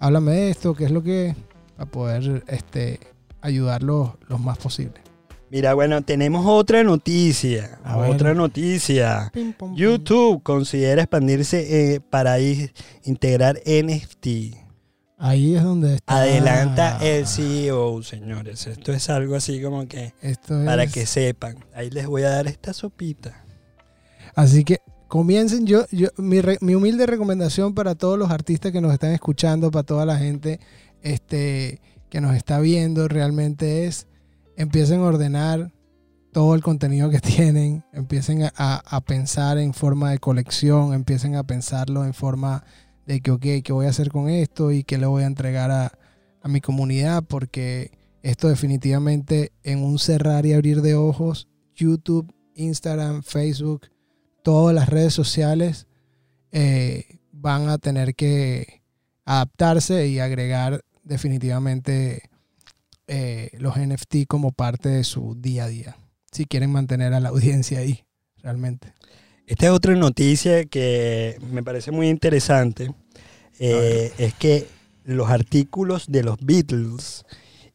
háblame 0.00 0.32
de 0.32 0.50
esto, 0.50 0.74
qué 0.74 0.84
es 0.86 0.90
lo 0.90 1.02
que 1.02 1.36
para 1.78 1.90
poder 1.90 2.42
este, 2.48 2.98
ayudarlos 3.40 4.10
los 4.28 4.40
más 4.40 4.58
posible. 4.58 5.00
Mira, 5.50 5.72
bueno, 5.72 6.02
tenemos 6.02 6.44
otra 6.46 6.82
noticia, 6.84 7.78
A 7.84 7.96
ver. 7.96 8.10
otra 8.10 8.34
noticia. 8.34 9.30
Pim. 9.32 9.54
YouTube 9.74 10.42
considera 10.42 11.02
expandirse 11.02 11.94
eh, 11.94 12.00
para 12.00 12.38
i- 12.40 12.70
integrar 13.04 13.58
NFT. 13.64 14.56
Ahí 15.16 15.54
es 15.56 15.62
donde 15.62 15.94
está. 15.94 16.18
Adelanta 16.18 16.98
el 17.00 17.26
CEO, 17.26 18.02
señores. 18.02 18.66
Esto 18.66 18.92
es 18.92 19.08
algo 19.08 19.36
así 19.36 19.62
como 19.62 19.86
que 19.88 20.12
Esto 20.20 20.62
para 20.66 20.82
es- 20.84 20.92
que 20.92 21.06
sepan. 21.06 21.64
Ahí 21.74 21.88
les 21.90 22.06
voy 22.06 22.22
a 22.24 22.30
dar 22.30 22.46
esta 22.46 22.72
sopita. 22.74 23.44
Así 24.34 24.64
que 24.64 24.80
comiencen. 25.08 25.66
Yo, 25.66 25.86
yo 25.90 26.08
mi, 26.18 26.40
re- 26.42 26.58
mi 26.60 26.74
humilde 26.74 27.06
recomendación 27.06 27.74
para 27.74 27.94
todos 27.94 28.18
los 28.18 28.30
artistas 28.30 28.70
que 28.70 28.80
nos 28.82 28.92
están 28.92 29.12
escuchando, 29.12 29.70
para 29.70 29.82
toda 29.84 30.04
la 30.04 30.18
gente 30.18 30.60
este, 31.02 31.80
que 32.10 32.20
nos 32.20 32.34
está 32.36 32.58
viendo, 32.60 33.08
realmente 33.08 33.86
es 33.86 34.06
empiecen 34.56 35.00
a 35.00 35.04
ordenar 35.04 35.72
todo 36.32 36.54
el 36.54 36.62
contenido 36.62 37.10
que 37.10 37.20
tienen, 37.20 37.84
empiecen 37.92 38.42
a, 38.44 38.50
a- 38.56 39.00
pensar 39.00 39.58
en 39.58 39.72
forma 39.74 40.10
de 40.10 40.18
colección, 40.18 40.94
empiecen 40.94 41.36
a 41.36 41.44
pensarlo 41.44 42.04
en 42.04 42.14
forma 42.14 42.64
de 43.06 43.20
que, 43.20 43.30
ok, 43.30 43.42
¿qué 43.64 43.72
voy 43.72 43.86
a 43.86 43.90
hacer 43.90 44.10
con 44.10 44.28
esto 44.28 44.70
y 44.72 44.84
qué 44.84 44.98
le 44.98 45.06
voy 45.06 45.22
a 45.22 45.26
entregar 45.26 45.70
a, 45.70 45.92
a 46.42 46.48
mi 46.48 46.60
comunidad? 46.60 47.22
Porque 47.22 47.92
esto 48.22 48.48
definitivamente 48.48 49.52
en 49.62 49.82
un 49.82 49.98
cerrar 49.98 50.44
y 50.44 50.52
abrir 50.52 50.82
de 50.82 50.94
ojos, 50.94 51.48
YouTube, 51.74 52.34
Instagram, 52.54 53.22
Facebook, 53.22 53.88
todas 54.42 54.74
las 54.74 54.88
redes 54.88 55.14
sociales 55.14 55.86
eh, 56.52 57.18
van 57.32 57.68
a 57.68 57.78
tener 57.78 58.14
que 58.14 58.82
adaptarse 59.24 60.08
y 60.08 60.18
agregar 60.18 60.84
definitivamente 61.08 62.30
eh, 63.06 63.50
los 63.58 63.76
NFT 63.76 64.26
como 64.28 64.52
parte 64.52 64.88
de 64.90 65.02
su 65.02 65.34
día 65.34 65.64
a 65.64 65.68
día, 65.68 65.96
si 66.30 66.44
quieren 66.44 66.70
mantener 66.70 67.14
a 67.14 67.20
la 67.20 67.28
audiencia 67.30 67.80
ahí, 67.80 68.04
realmente. 68.42 68.92
Esta 69.46 69.66
es 69.66 69.72
otra 69.72 69.94
noticia 69.94 70.66
que 70.66 71.38
me 71.50 71.62
parece 71.62 71.90
muy 71.90 72.08
interesante. 72.08 72.92
Eh, 73.58 74.12
es 74.18 74.34
que 74.34 74.66
los 75.04 75.30
artículos 75.30 76.06
de 76.08 76.22
los 76.22 76.36
Beatles 76.38 77.24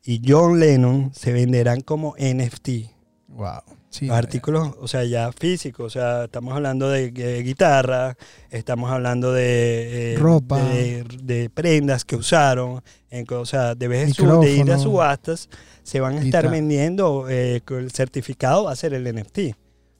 y 0.03 0.21
John 0.23 0.59
Lennon 0.59 1.11
se 1.15 1.33
venderán 1.33 1.81
como 1.81 2.15
NFT. 2.19 2.93
Wow. 3.27 3.61
Sí, 3.89 4.07
Los 4.07 4.17
artículos, 4.17 4.71
o 4.79 4.87
sea, 4.87 5.03
ya 5.05 5.31
físicos, 5.31 5.85
o 5.85 5.89
sea, 5.89 6.25
estamos 6.25 6.53
hablando 6.53 6.89
de, 6.89 7.11
de 7.11 7.41
guitarra, 7.43 8.15
estamos 8.51 8.91
hablando 8.91 9.31
de 9.33 10.13
eh, 10.13 10.17
Ropa. 10.17 10.59
de, 10.63 11.03
de 11.23 11.49
prendas 11.49 12.03
que 12.05 12.15
usaron, 12.15 12.81
en 13.09 13.25
o 13.31 13.45
sea, 13.45 13.75
de 13.75 13.87
vez 13.87 14.07
en 14.09 14.13
su- 14.13 14.39
de 14.41 14.51
ir 14.53 14.71
a 14.71 14.77
subastas, 14.77 15.49
se 15.83 15.99
van 15.99 16.13
a 16.13 16.15
estar 16.17 16.25
Guitarra. 16.25 16.49
vendiendo, 16.51 17.27
eh, 17.29 17.61
el 17.69 17.91
certificado 17.91 18.65
va 18.65 18.71
a 18.71 18.75
ser 18.75 18.93
el 18.93 19.03
NFT. 19.07 19.39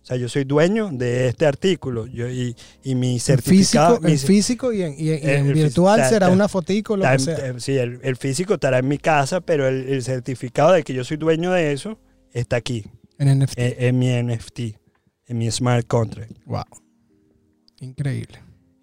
O 0.02 0.06
sea, 0.06 0.18
yo 0.18 0.28
soy 0.28 0.44
dueño 0.44 0.90
de 0.92 1.30
este 1.30 1.46
artículo 1.46 2.08
yo, 2.08 2.28
y, 2.30 2.56
y 2.84 2.94
mi 2.96 3.20
certificado... 3.20 3.96
físico, 4.02 4.08
mi- 4.10 4.18
físico 4.18 4.74
y 4.74 4.82
en, 4.84 4.96
y 4.98 5.10
en- 5.12 5.20
y 5.24 5.28
Eh, 5.28 5.38
en 5.38 5.46
el 5.48 5.54
virtual 5.54 6.04
será 6.10 6.28
ta- 6.28 6.34
una 6.34 6.48
fotico, 6.50 6.98
lo 6.98 7.04
Está 7.06 7.16
que 7.34 7.38
sea. 7.42 7.60
sí, 7.60 7.78
el, 7.78 8.00
el 8.04 8.16
físico 8.18 8.56
estará 8.56 8.80
en 8.80 8.88
mi 8.88 8.98
casa, 8.98 9.40
pero 9.40 9.68
el, 9.68 9.88
el 9.88 10.04
certificado 10.04 10.74
de 10.74 10.84
que 10.84 10.94
yo 10.94 11.04
soy 11.04 11.18
dueño 11.18 11.52
de 11.52 11.72
eso 11.72 11.98
está 12.34 12.58
aquí, 12.58 12.86
En 13.18 13.40
NFT. 13.40 13.58
en, 13.58 13.76
en 13.78 14.00
mi 14.00 14.24
NFT, 14.24 14.60
en 15.28 15.38
mi 15.38 15.52
smart 15.52 15.88
contract. 15.88 16.32
wow. 16.46 16.64
Increíble. 17.80 18.40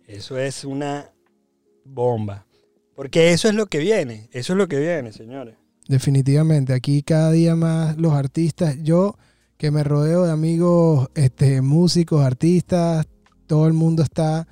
Eso 0.06 0.38
es 0.38 0.64
una 0.64 1.10
bomba. 1.84 2.46
Porque 2.94 3.32
eso 3.32 3.48
es 3.48 3.54
lo 3.54 3.66
que 3.66 3.78
viene, 3.78 4.28
eso 4.32 4.52
es 4.52 4.58
lo 4.58 4.68
que 4.68 4.78
viene, 4.78 5.12
señores. 5.12 5.56
Definitivamente, 5.88 6.74
aquí 6.74 7.02
cada 7.02 7.30
día 7.30 7.56
más 7.56 7.96
los 7.96 8.12
artistas, 8.12 8.76
yo 8.82 9.16
que 9.56 9.70
me 9.70 9.84
rodeo 9.84 10.24
de 10.24 10.32
amigos, 10.32 11.08
este, 11.14 11.62
músicos, 11.62 12.24
artistas, 12.24 13.06
todo 13.46 13.66
el 13.66 13.72
mundo 13.72 14.02
está, 14.02 14.46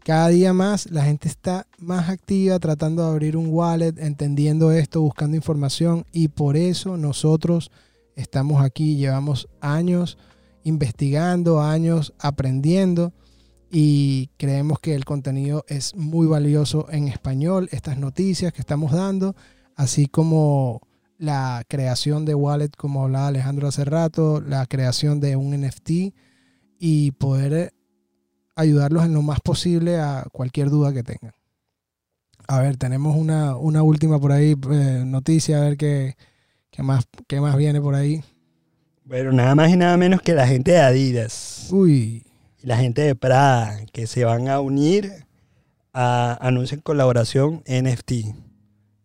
cada 0.00 0.28
día 0.28 0.52
más 0.52 0.90
la 0.90 1.04
gente 1.04 1.28
está 1.28 1.66
más 1.78 2.08
activa 2.08 2.58
tratando 2.58 3.02
de 3.02 3.10
abrir 3.10 3.36
un 3.36 3.48
wallet, 3.48 3.94
entendiendo 3.98 4.70
esto, 4.70 5.00
buscando 5.00 5.36
información 5.36 6.04
y 6.12 6.28
por 6.28 6.56
eso 6.56 6.96
nosotros 6.96 7.70
estamos 8.16 8.62
aquí, 8.62 8.96
llevamos 8.96 9.48
años 9.60 10.18
investigando, 10.62 11.60
años 11.60 12.14
aprendiendo 12.18 13.12
y 13.70 14.28
creemos 14.36 14.78
que 14.78 14.94
el 14.94 15.04
contenido 15.04 15.64
es 15.68 15.94
muy 15.94 16.26
valioso 16.26 16.86
en 16.90 17.08
español, 17.08 17.68
estas 17.72 17.98
noticias 17.98 18.52
que 18.52 18.60
estamos 18.60 18.92
dando 18.92 19.34
así 19.76 20.06
como 20.06 20.80
la 21.18 21.64
creación 21.68 22.24
de 22.24 22.34
wallet, 22.34 22.70
como 22.76 23.04
hablaba 23.04 23.28
Alejandro 23.28 23.68
hace 23.68 23.84
rato, 23.84 24.40
la 24.40 24.66
creación 24.66 25.20
de 25.20 25.36
un 25.36 25.60
NFT 25.60 26.14
y 26.78 27.12
poder 27.12 27.72
ayudarlos 28.56 29.04
en 29.04 29.14
lo 29.14 29.22
más 29.22 29.40
posible 29.40 29.98
a 29.98 30.26
cualquier 30.32 30.70
duda 30.70 30.92
que 30.92 31.02
tengan. 31.02 31.32
A 32.46 32.60
ver, 32.60 32.76
tenemos 32.76 33.16
una, 33.16 33.56
una 33.56 33.82
última 33.82 34.20
por 34.20 34.32
ahí, 34.32 34.54
eh, 34.70 35.02
noticia, 35.06 35.58
a 35.58 35.64
ver 35.64 35.76
qué, 35.76 36.16
qué, 36.74 36.82
más, 36.82 37.06
qué 37.28 37.40
más 37.40 37.56
viene 37.56 37.80
por 37.80 37.94
ahí. 37.94 38.22
Bueno, 39.04 39.32
nada 39.32 39.54
más 39.54 39.70
y 39.70 39.76
nada 39.76 39.96
menos 39.96 40.20
que 40.22 40.34
la 40.34 40.46
gente 40.46 40.72
de 40.72 40.80
Adidas 40.80 41.68
Uy, 41.70 42.26
y 42.62 42.66
la 42.66 42.78
gente 42.78 43.02
de 43.02 43.14
Prada 43.14 43.78
que 43.92 44.06
se 44.06 44.24
van 44.24 44.48
a 44.48 44.60
unir 44.60 45.12
a 45.92 46.36
anunciar 46.40 46.82
colaboración 46.82 47.62
NFT. 47.68 48.12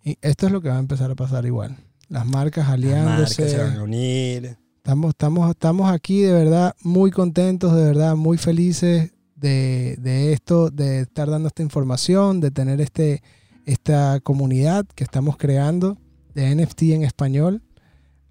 y 0.03 0.17
esto 0.21 0.47
es 0.47 0.51
lo 0.51 0.61
que 0.61 0.69
va 0.69 0.77
a 0.77 0.79
empezar 0.79 1.11
a 1.11 1.15
pasar 1.15 1.45
igual. 1.45 1.77
Las 2.07 2.25
marcas 2.25 2.67
Las 2.67 2.69
marcas 2.69 2.69
aliándose. 2.69 3.49
se 3.49 3.57
van 3.59 3.77
a 3.77 3.83
unir. 3.83 4.57
Estamos, 4.77 5.09
estamos, 5.09 5.49
estamos 5.51 5.91
aquí 5.91 6.21
de 6.21 6.31
verdad 6.31 6.75
muy 6.81 7.11
contentos, 7.11 7.75
de 7.75 7.83
verdad 7.83 8.15
muy 8.15 8.39
felices 8.39 9.11
de, 9.35 9.95
de 9.99 10.33
esto, 10.33 10.71
de 10.71 11.01
estar 11.01 11.29
dando 11.29 11.49
esta 11.49 11.61
información, 11.61 12.39
de 12.39 12.49
tener 12.49 12.81
este, 12.81 13.21
esta 13.65 14.19
comunidad 14.21 14.87
que 14.95 15.03
estamos 15.03 15.37
creando 15.37 15.97
de 16.39 16.55
NFT 16.55 16.83
en 16.93 17.03
español, 17.03 17.61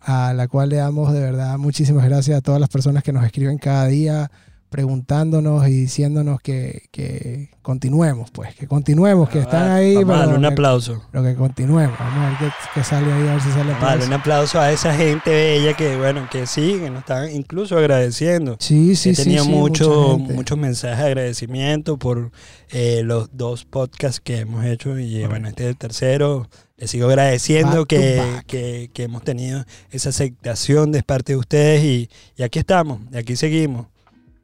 a 0.00 0.32
la 0.32 0.48
cual 0.48 0.70
le 0.70 0.76
damos 0.76 1.12
de 1.12 1.20
verdad 1.20 1.58
muchísimas 1.58 2.04
gracias 2.04 2.38
a 2.38 2.40
todas 2.40 2.60
las 2.60 2.70
personas 2.70 3.02
que 3.02 3.12
nos 3.12 3.24
escriben 3.24 3.58
cada 3.58 3.86
día 3.86 4.30
preguntándonos 4.68 5.66
y 5.68 5.72
diciéndonos 5.72 6.40
que, 6.40 6.82
que 6.90 7.50
continuemos, 7.62 8.30
pues, 8.30 8.54
que 8.54 8.66
continuemos, 8.66 9.28
que 9.28 9.40
están 9.40 9.70
ahí. 9.70 9.94
Vamos 9.96 10.10
a 10.10 10.18
darle 10.18 10.26
pero 10.34 10.38
un 10.38 10.44
aplauso. 10.46 11.02
pero 11.10 11.24
que 11.24 11.34
continuemos. 11.34 11.98
Vamos 11.98 12.18
a 12.24 12.28
ver 12.30 12.38
qué, 12.50 12.56
qué 12.74 12.84
sale 12.84 13.12
ahí, 13.12 13.28
a 13.28 13.32
ver 13.32 13.40
si 13.42 13.50
sale 13.50 13.72
Vamos 13.72 13.82
a 13.82 13.86
darle 13.86 14.04
aplauso. 14.04 14.06
un 14.06 14.12
aplauso 14.14 14.60
a 14.60 14.72
esa 14.72 14.94
gente 14.94 15.30
bella 15.30 15.74
que, 15.76 15.96
bueno, 15.96 16.28
que 16.30 16.46
sí, 16.46 16.78
que 16.80 16.90
nos 16.90 17.00
están 17.00 17.30
incluso 17.30 17.76
agradeciendo. 17.78 18.56
Sí, 18.60 18.96
sí, 18.96 19.10
He 19.10 19.14
sí. 19.14 19.22
tenido 19.24 19.44
sí, 19.44 19.50
mucho- 19.50 20.18
muchos 20.18 20.58
mensajes 20.58 20.98
de 20.98 21.04
agradecimiento 21.04 21.96
por 21.98 22.30
eh, 22.70 23.02
los 23.04 23.30
dos 23.36 23.64
podcasts 23.64 24.20
que 24.20 24.38
hemos 24.38 24.64
hecho 24.64 24.98
y 24.98 25.24
bueno, 25.26 25.48
este 25.48 25.64
es 25.64 25.68
el 25.70 25.76
tercero. 25.76 26.48
Les 26.76 26.90
sigo 26.92 27.08
agradeciendo 27.08 27.86
que, 27.86 28.22
que- 28.46 28.90
que 28.94 29.02
hemos 29.02 29.24
tenido 29.24 29.64
esa 29.90 30.10
aceptación 30.10 30.92
de 30.92 31.02
parte 31.02 31.32
de 31.32 31.36
ustedes 31.38 31.82
y, 31.82 32.08
y 32.36 32.42
aquí 32.44 32.60
estamos, 32.60 33.00
y 33.12 33.16
aquí 33.16 33.34
seguimos. 33.34 33.86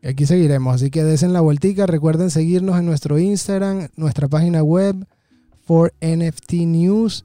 Aquí 0.06 0.26
seguiremos, 0.26 0.74
así 0.74 0.90
que 0.90 1.02
desen 1.02 1.32
la 1.32 1.40
vueltica. 1.40 1.86
Recuerden 1.86 2.30
seguirnos 2.30 2.78
en 2.78 2.84
nuestro 2.84 3.18
Instagram, 3.18 3.88
nuestra 3.96 4.28
página 4.28 4.62
web, 4.62 5.06
for 5.62 5.94
NFT 6.02 6.52
News, 6.66 7.24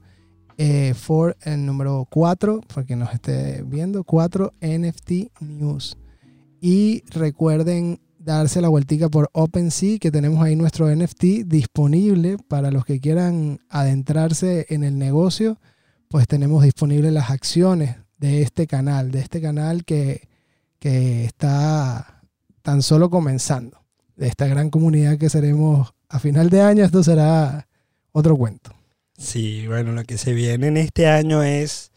eh, 0.56 0.94
for 0.94 1.36
el 1.42 1.66
número 1.66 2.06
4, 2.10 2.62
para 2.72 2.86
que 2.86 2.96
nos 2.96 3.12
esté 3.12 3.62
viendo, 3.66 4.02
4 4.04 4.54
NFT 4.62 5.30
News. 5.40 5.98
Y 6.62 7.02
recuerden 7.10 8.00
darse 8.18 8.62
la 8.62 8.68
vueltica 8.68 9.10
por 9.10 9.28
OpenSea, 9.32 9.98
que 9.98 10.10
tenemos 10.10 10.42
ahí 10.42 10.56
nuestro 10.56 10.88
NFT 10.94 11.44
disponible 11.44 12.38
para 12.48 12.70
los 12.70 12.86
que 12.86 12.98
quieran 12.98 13.60
adentrarse 13.68 14.66
en 14.70 14.84
el 14.84 14.96
negocio, 14.96 15.58
pues 16.08 16.26
tenemos 16.26 16.64
disponibles 16.64 17.12
las 17.12 17.30
acciones 17.30 17.96
de 18.18 18.40
este 18.40 18.66
canal, 18.66 19.10
de 19.10 19.20
este 19.20 19.42
canal 19.42 19.84
que, 19.84 20.28
que 20.78 21.24
está 21.24 22.19
tan 22.62 22.82
solo 22.82 23.10
comenzando. 23.10 23.80
De 24.16 24.28
esta 24.28 24.46
gran 24.46 24.70
comunidad 24.70 25.18
que 25.18 25.30
seremos 25.30 25.94
a 26.08 26.18
final 26.18 26.50
de 26.50 26.60
año, 26.60 26.84
esto 26.84 27.02
será 27.02 27.68
otro 28.12 28.36
cuento. 28.36 28.74
Sí, 29.16 29.66
bueno, 29.66 29.92
lo 29.92 30.04
que 30.04 30.18
se 30.18 30.32
viene 30.32 30.68
en 30.68 30.76
este 30.76 31.06
año 31.06 31.42
es 31.42 31.92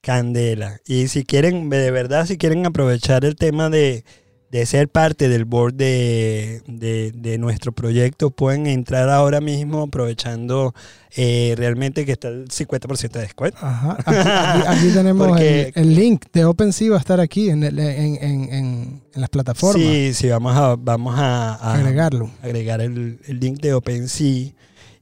candela. 0.00 0.80
Y 0.86 1.08
si 1.08 1.24
quieren, 1.24 1.68
de 1.68 1.90
verdad, 1.90 2.26
si 2.26 2.38
quieren 2.38 2.64
aprovechar 2.66 3.24
el 3.24 3.36
tema 3.36 3.68
de, 3.70 4.04
de 4.50 4.64
ser 4.64 4.88
parte 4.88 5.28
del 5.28 5.44
board 5.44 5.74
de, 5.74 6.62
de- 6.68 7.12
de 7.12 7.36
nuestro 7.38 7.72
proyecto, 7.72 8.30
pueden 8.30 8.66
entrar 8.66 9.08
ahora 9.10 9.40
mismo 9.40 9.82
aprovechando 9.82 10.72
eh, 11.16 11.54
realmente 11.56 12.06
que 12.06 12.12
está 12.12 12.28
el 12.28 12.46
50% 12.48 13.10
de 13.10 13.20
descuento. 13.20 13.58
Ajá. 13.60 13.96
Aquí, 14.04 14.14
aquí- 14.16 14.66
aquí 14.86 14.94
tenemos 14.94 15.26
Porque- 15.28 15.72
el, 15.74 15.88
el 15.90 15.94
link 15.94 16.24
de 16.32 16.44
OpenSea, 16.44 16.90
va 16.90 16.96
a 16.96 17.00
estar 17.00 17.20
aquí 17.20 17.50
en, 17.50 17.64
el- 17.64 17.78
en, 17.78 18.22
en- 18.52 19.02
las 19.14 19.30
plataformas. 19.30 19.82
Sí, 19.82 20.12
sí, 20.14 20.28
vamos 20.28 20.54
a, 20.56 20.76
vamos 20.76 21.14
a, 21.18 21.54
a- 21.54 21.74
Agregarlo. 21.74 22.30
agregar 22.42 22.80
el, 22.80 23.18
el 23.26 23.40
link 23.40 23.60
de 23.60 23.74
OpenSea. 23.74 24.52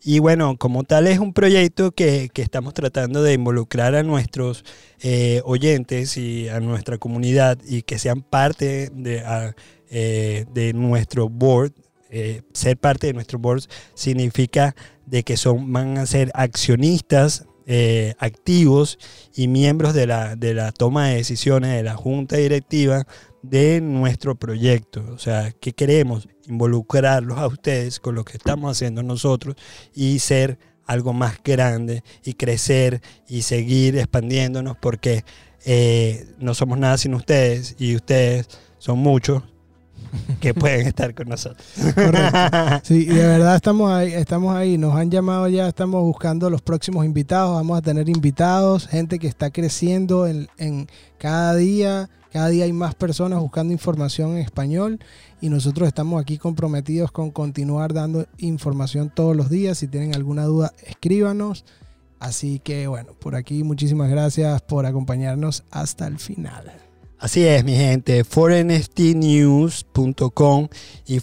Y 0.06 0.18
bueno, 0.18 0.58
como 0.58 0.84
tal 0.84 1.06
es 1.06 1.18
un 1.18 1.32
proyecto 1.32 1.92
que, 1.92 2.28
que 2.30 2.42
estamos 2.42 2.74
tratando 2.74 3.22
de 3.22 3.32
involucrar 3.32 3.94
a 3.94 4.02
nuestros 4.02 4.62
eh, 5.00 5.40
oyentes 5.46 6.18
y 6.18 6.46
a 6.50 6.60
nuestra 6.60 6.98
comunidad 6.98 7.58
y 7.66 7.82
que 7.82 7.98
sean 7.98 8.20
parte 8.20 8.90
de, 8.92 9.54
eh, 9.88 10.44
de 10.52 10.72
nuestro 10.74 11.30
board. 11.30 11.72
Eh, 12.10 12.42
ser 12.52 12.76
parte 12.76 13.06
de 13.06 13.14
nuestro 13.14 13.38
board 13.38 13.62
significa 13.94 14.76
de 15.06 15.22
que 15.22 15.38
son, 15.38 15.72
van 15.72 15.96
a 15.96 16.04
ser 16.04 16.30
accionistas 16.34 17.46
activos 18.18 18.98
y 19.34 19.48
miembros 19.48 19.94
de 19.94 20.06
la, 20.06 20.36
de 20.36 20.52
la 20.52 20.70
toma 20.70 21.08
de 21.08 21.14
decisiones 21.14 21.74
de 21.74 21.82
la 21.82 21.96
junta 21.96 22.36
directiva 22.36 23.06
de 23.40 23.80
nuestro 23.80 24.34
proyecto. 24.34 25.02
O 25.14 25.18
sea, 25.18 25.50
que 25.52 25.72
queremos 25.72 26.28
involucrarlos 26.48 27.38
a 27.38 27.46
ustedes 27.46 28.00
con 28.00 28.14
lo 28.14 28.24
que 28.24 28.36
estamos 28.36 28.70
haciendo 28.70 29.02
nosotros 29.02 29.56
y 29.94 30.18
ser 30.18 30.58
algo 30.86 31.12
más 31.12 31.38
grande 31.42 32.02
y 32.24 32.34
crecer 32.34 33.00
y 33.28 33.42
seguir 33.42 33.96
expandiéndonos 33.96 34.76
porque 34.76 35.24
eh, 35.64 36.26
no 36.38 36.54
somos 36.54 36.78
nada 36.78 36.98
sin 36.98 37.14
ustedes 37.14 37.74
y 37.78 37.96
ustedes 37.96 38.48
son 38.78 38.98
muchos 38.98 39.42
que 40.40 40.54
pueden 40.54 40.86
estar 40.86 41.14
con 41.14 41.28
nosotros. 41.28 41.66
Correcto. 41.94 42.38
Sí, 42.82 43.06
de 43.06 43.26
verdad 43.26 43.56
estamos 43.56 43.90
ahí, 43.90 44.12
estamos 44.12 44.54
ahí, 44.54 44.76
nos 44.76 44.94
han 44.94 45.10
llamado 45.10 45.48
ya, 45.48 45.68
estamos 45.68 46.02
buscando 46.02 46.50
los 46.50 46.60
próximos 46.60 47.06
invitados, 47.06 47.54
vamos 47.54 47.78
a 47.78 47.82
tener 47.82 48.08
invitados, 48.08 48.86
gente 48.86 49.18
que 49.18 49.26
está 49.26 49.50
creciendo 49.50 50.26
en, 50.26 50.48
en 50.58 50.86
cada 51.18 51.54
día, 51.54 52.10
cada 52.34 52.48
día 52.48 52.64
hay 52.64 52.72
más 52.72 52.96
personas 52.96 53.38
buscando 53.38 53.72
información 53.72 54.32
en 54.32 54.38
español 54.38 54.98
y 55.40 55.50
nosotros 55.50 55.86
estamos 55.86 56.20
aquí 56.20 56.36
comprometidos 56.36 57.12
con 57.12 57.30
continuar 57.30 57.92
dando 57.94 58.26
información 58.38 59.08
todos 59.14 59.36
los 59.36 59.50
días, 59.50 59.78
si 59.78 59.86
tienen 59.86 60.16
alguna 60.16 60.42
duda 60.44 60.72
escríbanos, 60.84 61.64
así 62.18 62.58
que 62.58 62.88
bueno, 62.88 63.12
por 63.20 63.36
aquí 63.36 63.62
muchísimas 63.62 64.10
gracias 64.10 64.62
por 64.62 64.84
acompañarnos 64.84 65.62
hasta 65.70 66.08
el 66.08 66.18
final. 66.18 66.72
Así 67.20 67.44
es, 67.44 67.62
mi 67.64 67.76
gente. 67.76 68.24
fornftnews.com 68.24 70.68
y 71.06 71.20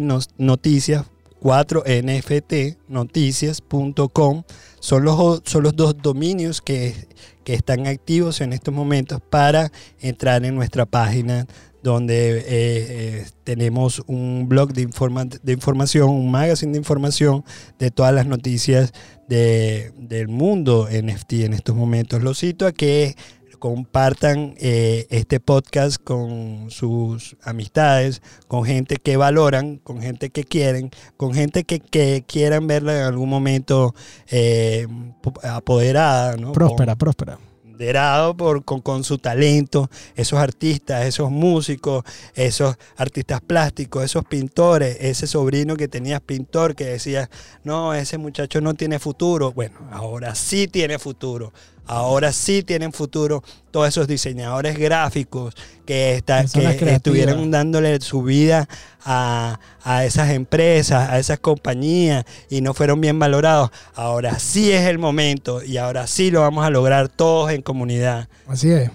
nos- 0.00 0.30
noticias 0.36 1.04
4nft 1.40 2.76
noticias.com 2.88 4.42
son 4.80 5.04
los, 5.04 5.42
son 5.44 5.62
los 5.62 5.76
dos 5.76 5.96
dominios 6.02 6.60
que, 6.60 7.06
que 7.44 7.54
están 7.54 7.86
activos 7.86 8.40
en 8.40 8.52
estos 8.52 8.72
momentos 8.74 9.20
para 9.30 9.70
entrar 10.00 10.44
en 10.44 10.54
nuestra 10.54 10.86
página 10.86 11.46
donde 11.82 12.38
eh, 12.38 12.44
eh, 12.48 13.26
tenemos 13.42 14.02
un 14.06 14.46
blog 14.48 14.72
de, 14.72 14.82
informa- 14.82 15.24
de 15.42 15.52
información, 15.52 16.10
un 16.10 16.30
magazine 16.30 16.70
de 16.72 16.78
información 16.78 17.44
de 17.80 17.90
todas 17.90 18.14
las 18.14 18.26
noticias 18.26 18.92
de- 19.28 19.90
del 19.98 20.28
mundo 20.28 20.88
NFT 20.90 21.32
en 21.44 21.54
estos 21.54 21.74
momentos. 21.74 22.22
Lo 22.22 22.34
cito 22.34 22.66
a 22.66 22.72
que 22.72 23.16
compartan 23.62 24.56
eh, 24.58 25.06
este 25.10 25.38
podcast 25.38 26.02
con 26.02 26.68
sus 26.72 27.36
amistades, 27.44 28.20
con 28.48 28.64
gente 28.64 28.96
que 28.96 29.16
valoran, 29.16 29.76
con 29.76 30.02
gente 30.02 30.30
que 30.30 30.42
quieren, 30.42 30.90
con 31.16 31.32
gente 31.32 31.62
que, 31.62 31.78
que 31.78 32.24
quieran 32.26 32.66
verla 32.66 32.96
en 32.98 33.04
algún 33.04 33.28
momento 33.28 33.94
eh, 34.28 34.88
po- 35.22 35.34
apoderada, 35.44 36.36
¿no? 36.36 36.50
Próspera, 36.50 36.96
próspera. 36.96 37.38
Liderado 37.64 38.36
por, 38.36 38.64
con, 38.64 38.80
con 38.80 39.04
su 39.04 39.18
talento, 39.18 39.88
esos 40.16 40.40
artistas, 40.40 41.06
esos 41.06 41.30
músicos, 41.30 42.02
esos 42.34 42.74
artistas 42.96 43.40
plásticos, 43.40 44.04
esos 44.04 44.24
pintores, 44.24 44.96
ese 45.00 45.28
sobrino 45.28 45.76
que 45.76 45.86
tenías 45.86 46.20
pintor 46.20 46.74
que 46.74 46.84
decía, 46.86 47.30
no, 47.62 47.94
ese 47.94 48.18
muchacho 48.18 48.60
no 48.60 48.74
tiene 48.74 48.98
futuro. 48.98 49.52
Bueno, 49.52 49.78
ahora 49.92 50.34
sí 50.34 50.66
tiene 50.66 50.98
futuro. 50.98 51.52
Ahora 51.86 52.32
sí 52.32 52.62
tienen 52.62 52.92
futuro 52.92 53.42
todos 53.70 53.88
esos 53.88 54.06
diseñadores 54.06 54.78
gráficos 54.78 55.54
que, 55.84 56.14
está, 56.14 56.44
que 56.44 56.92
estuvieron 56.92 57.50
dándole 57.50 58.00
su 58.00 58.22
vida 58.22 58.68
a, 59.04 59.58
a 59.82 60.04
esas 60.04 60.30
empresas, 60.30 61.10
a 61.10 61.18
esas 61.18 61.40
compañías 61.40 62.24
y 62.48 62.60
no 62.60 62.74
fueron 62.74 63.00
bien 63.00 63.18
valorados. 63.18 63.70
Ahora 63.94 64.38
sí 64.38 64.72
es 64.72 64.86
el 64.86 64.98
momento 64.98 65.62
y 65.62 65.76
ahora 65.76 66.06
sí 66.06 66.30
lo 66.30 66.40
vamos 66.40 66.64
a 66.64 66.70
lograr 66.70 67.08
todos 67.08 67.50
en 67.50 67.62
comunidad. 67.62 68.28
Así 68.46 68.70
es. 68.70 68.90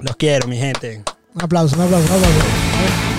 Los 0.00 0.16
quiero, 0.16 0.48
mi 0.48 0.56
gente. 0.56 1.02
Un 1.34 1.42
aplauso, 1.42 1.76
un 1.76 1.82
aplauso, 1.82 2.14
un 2.14 2.18
aplauso. 2.18 3.11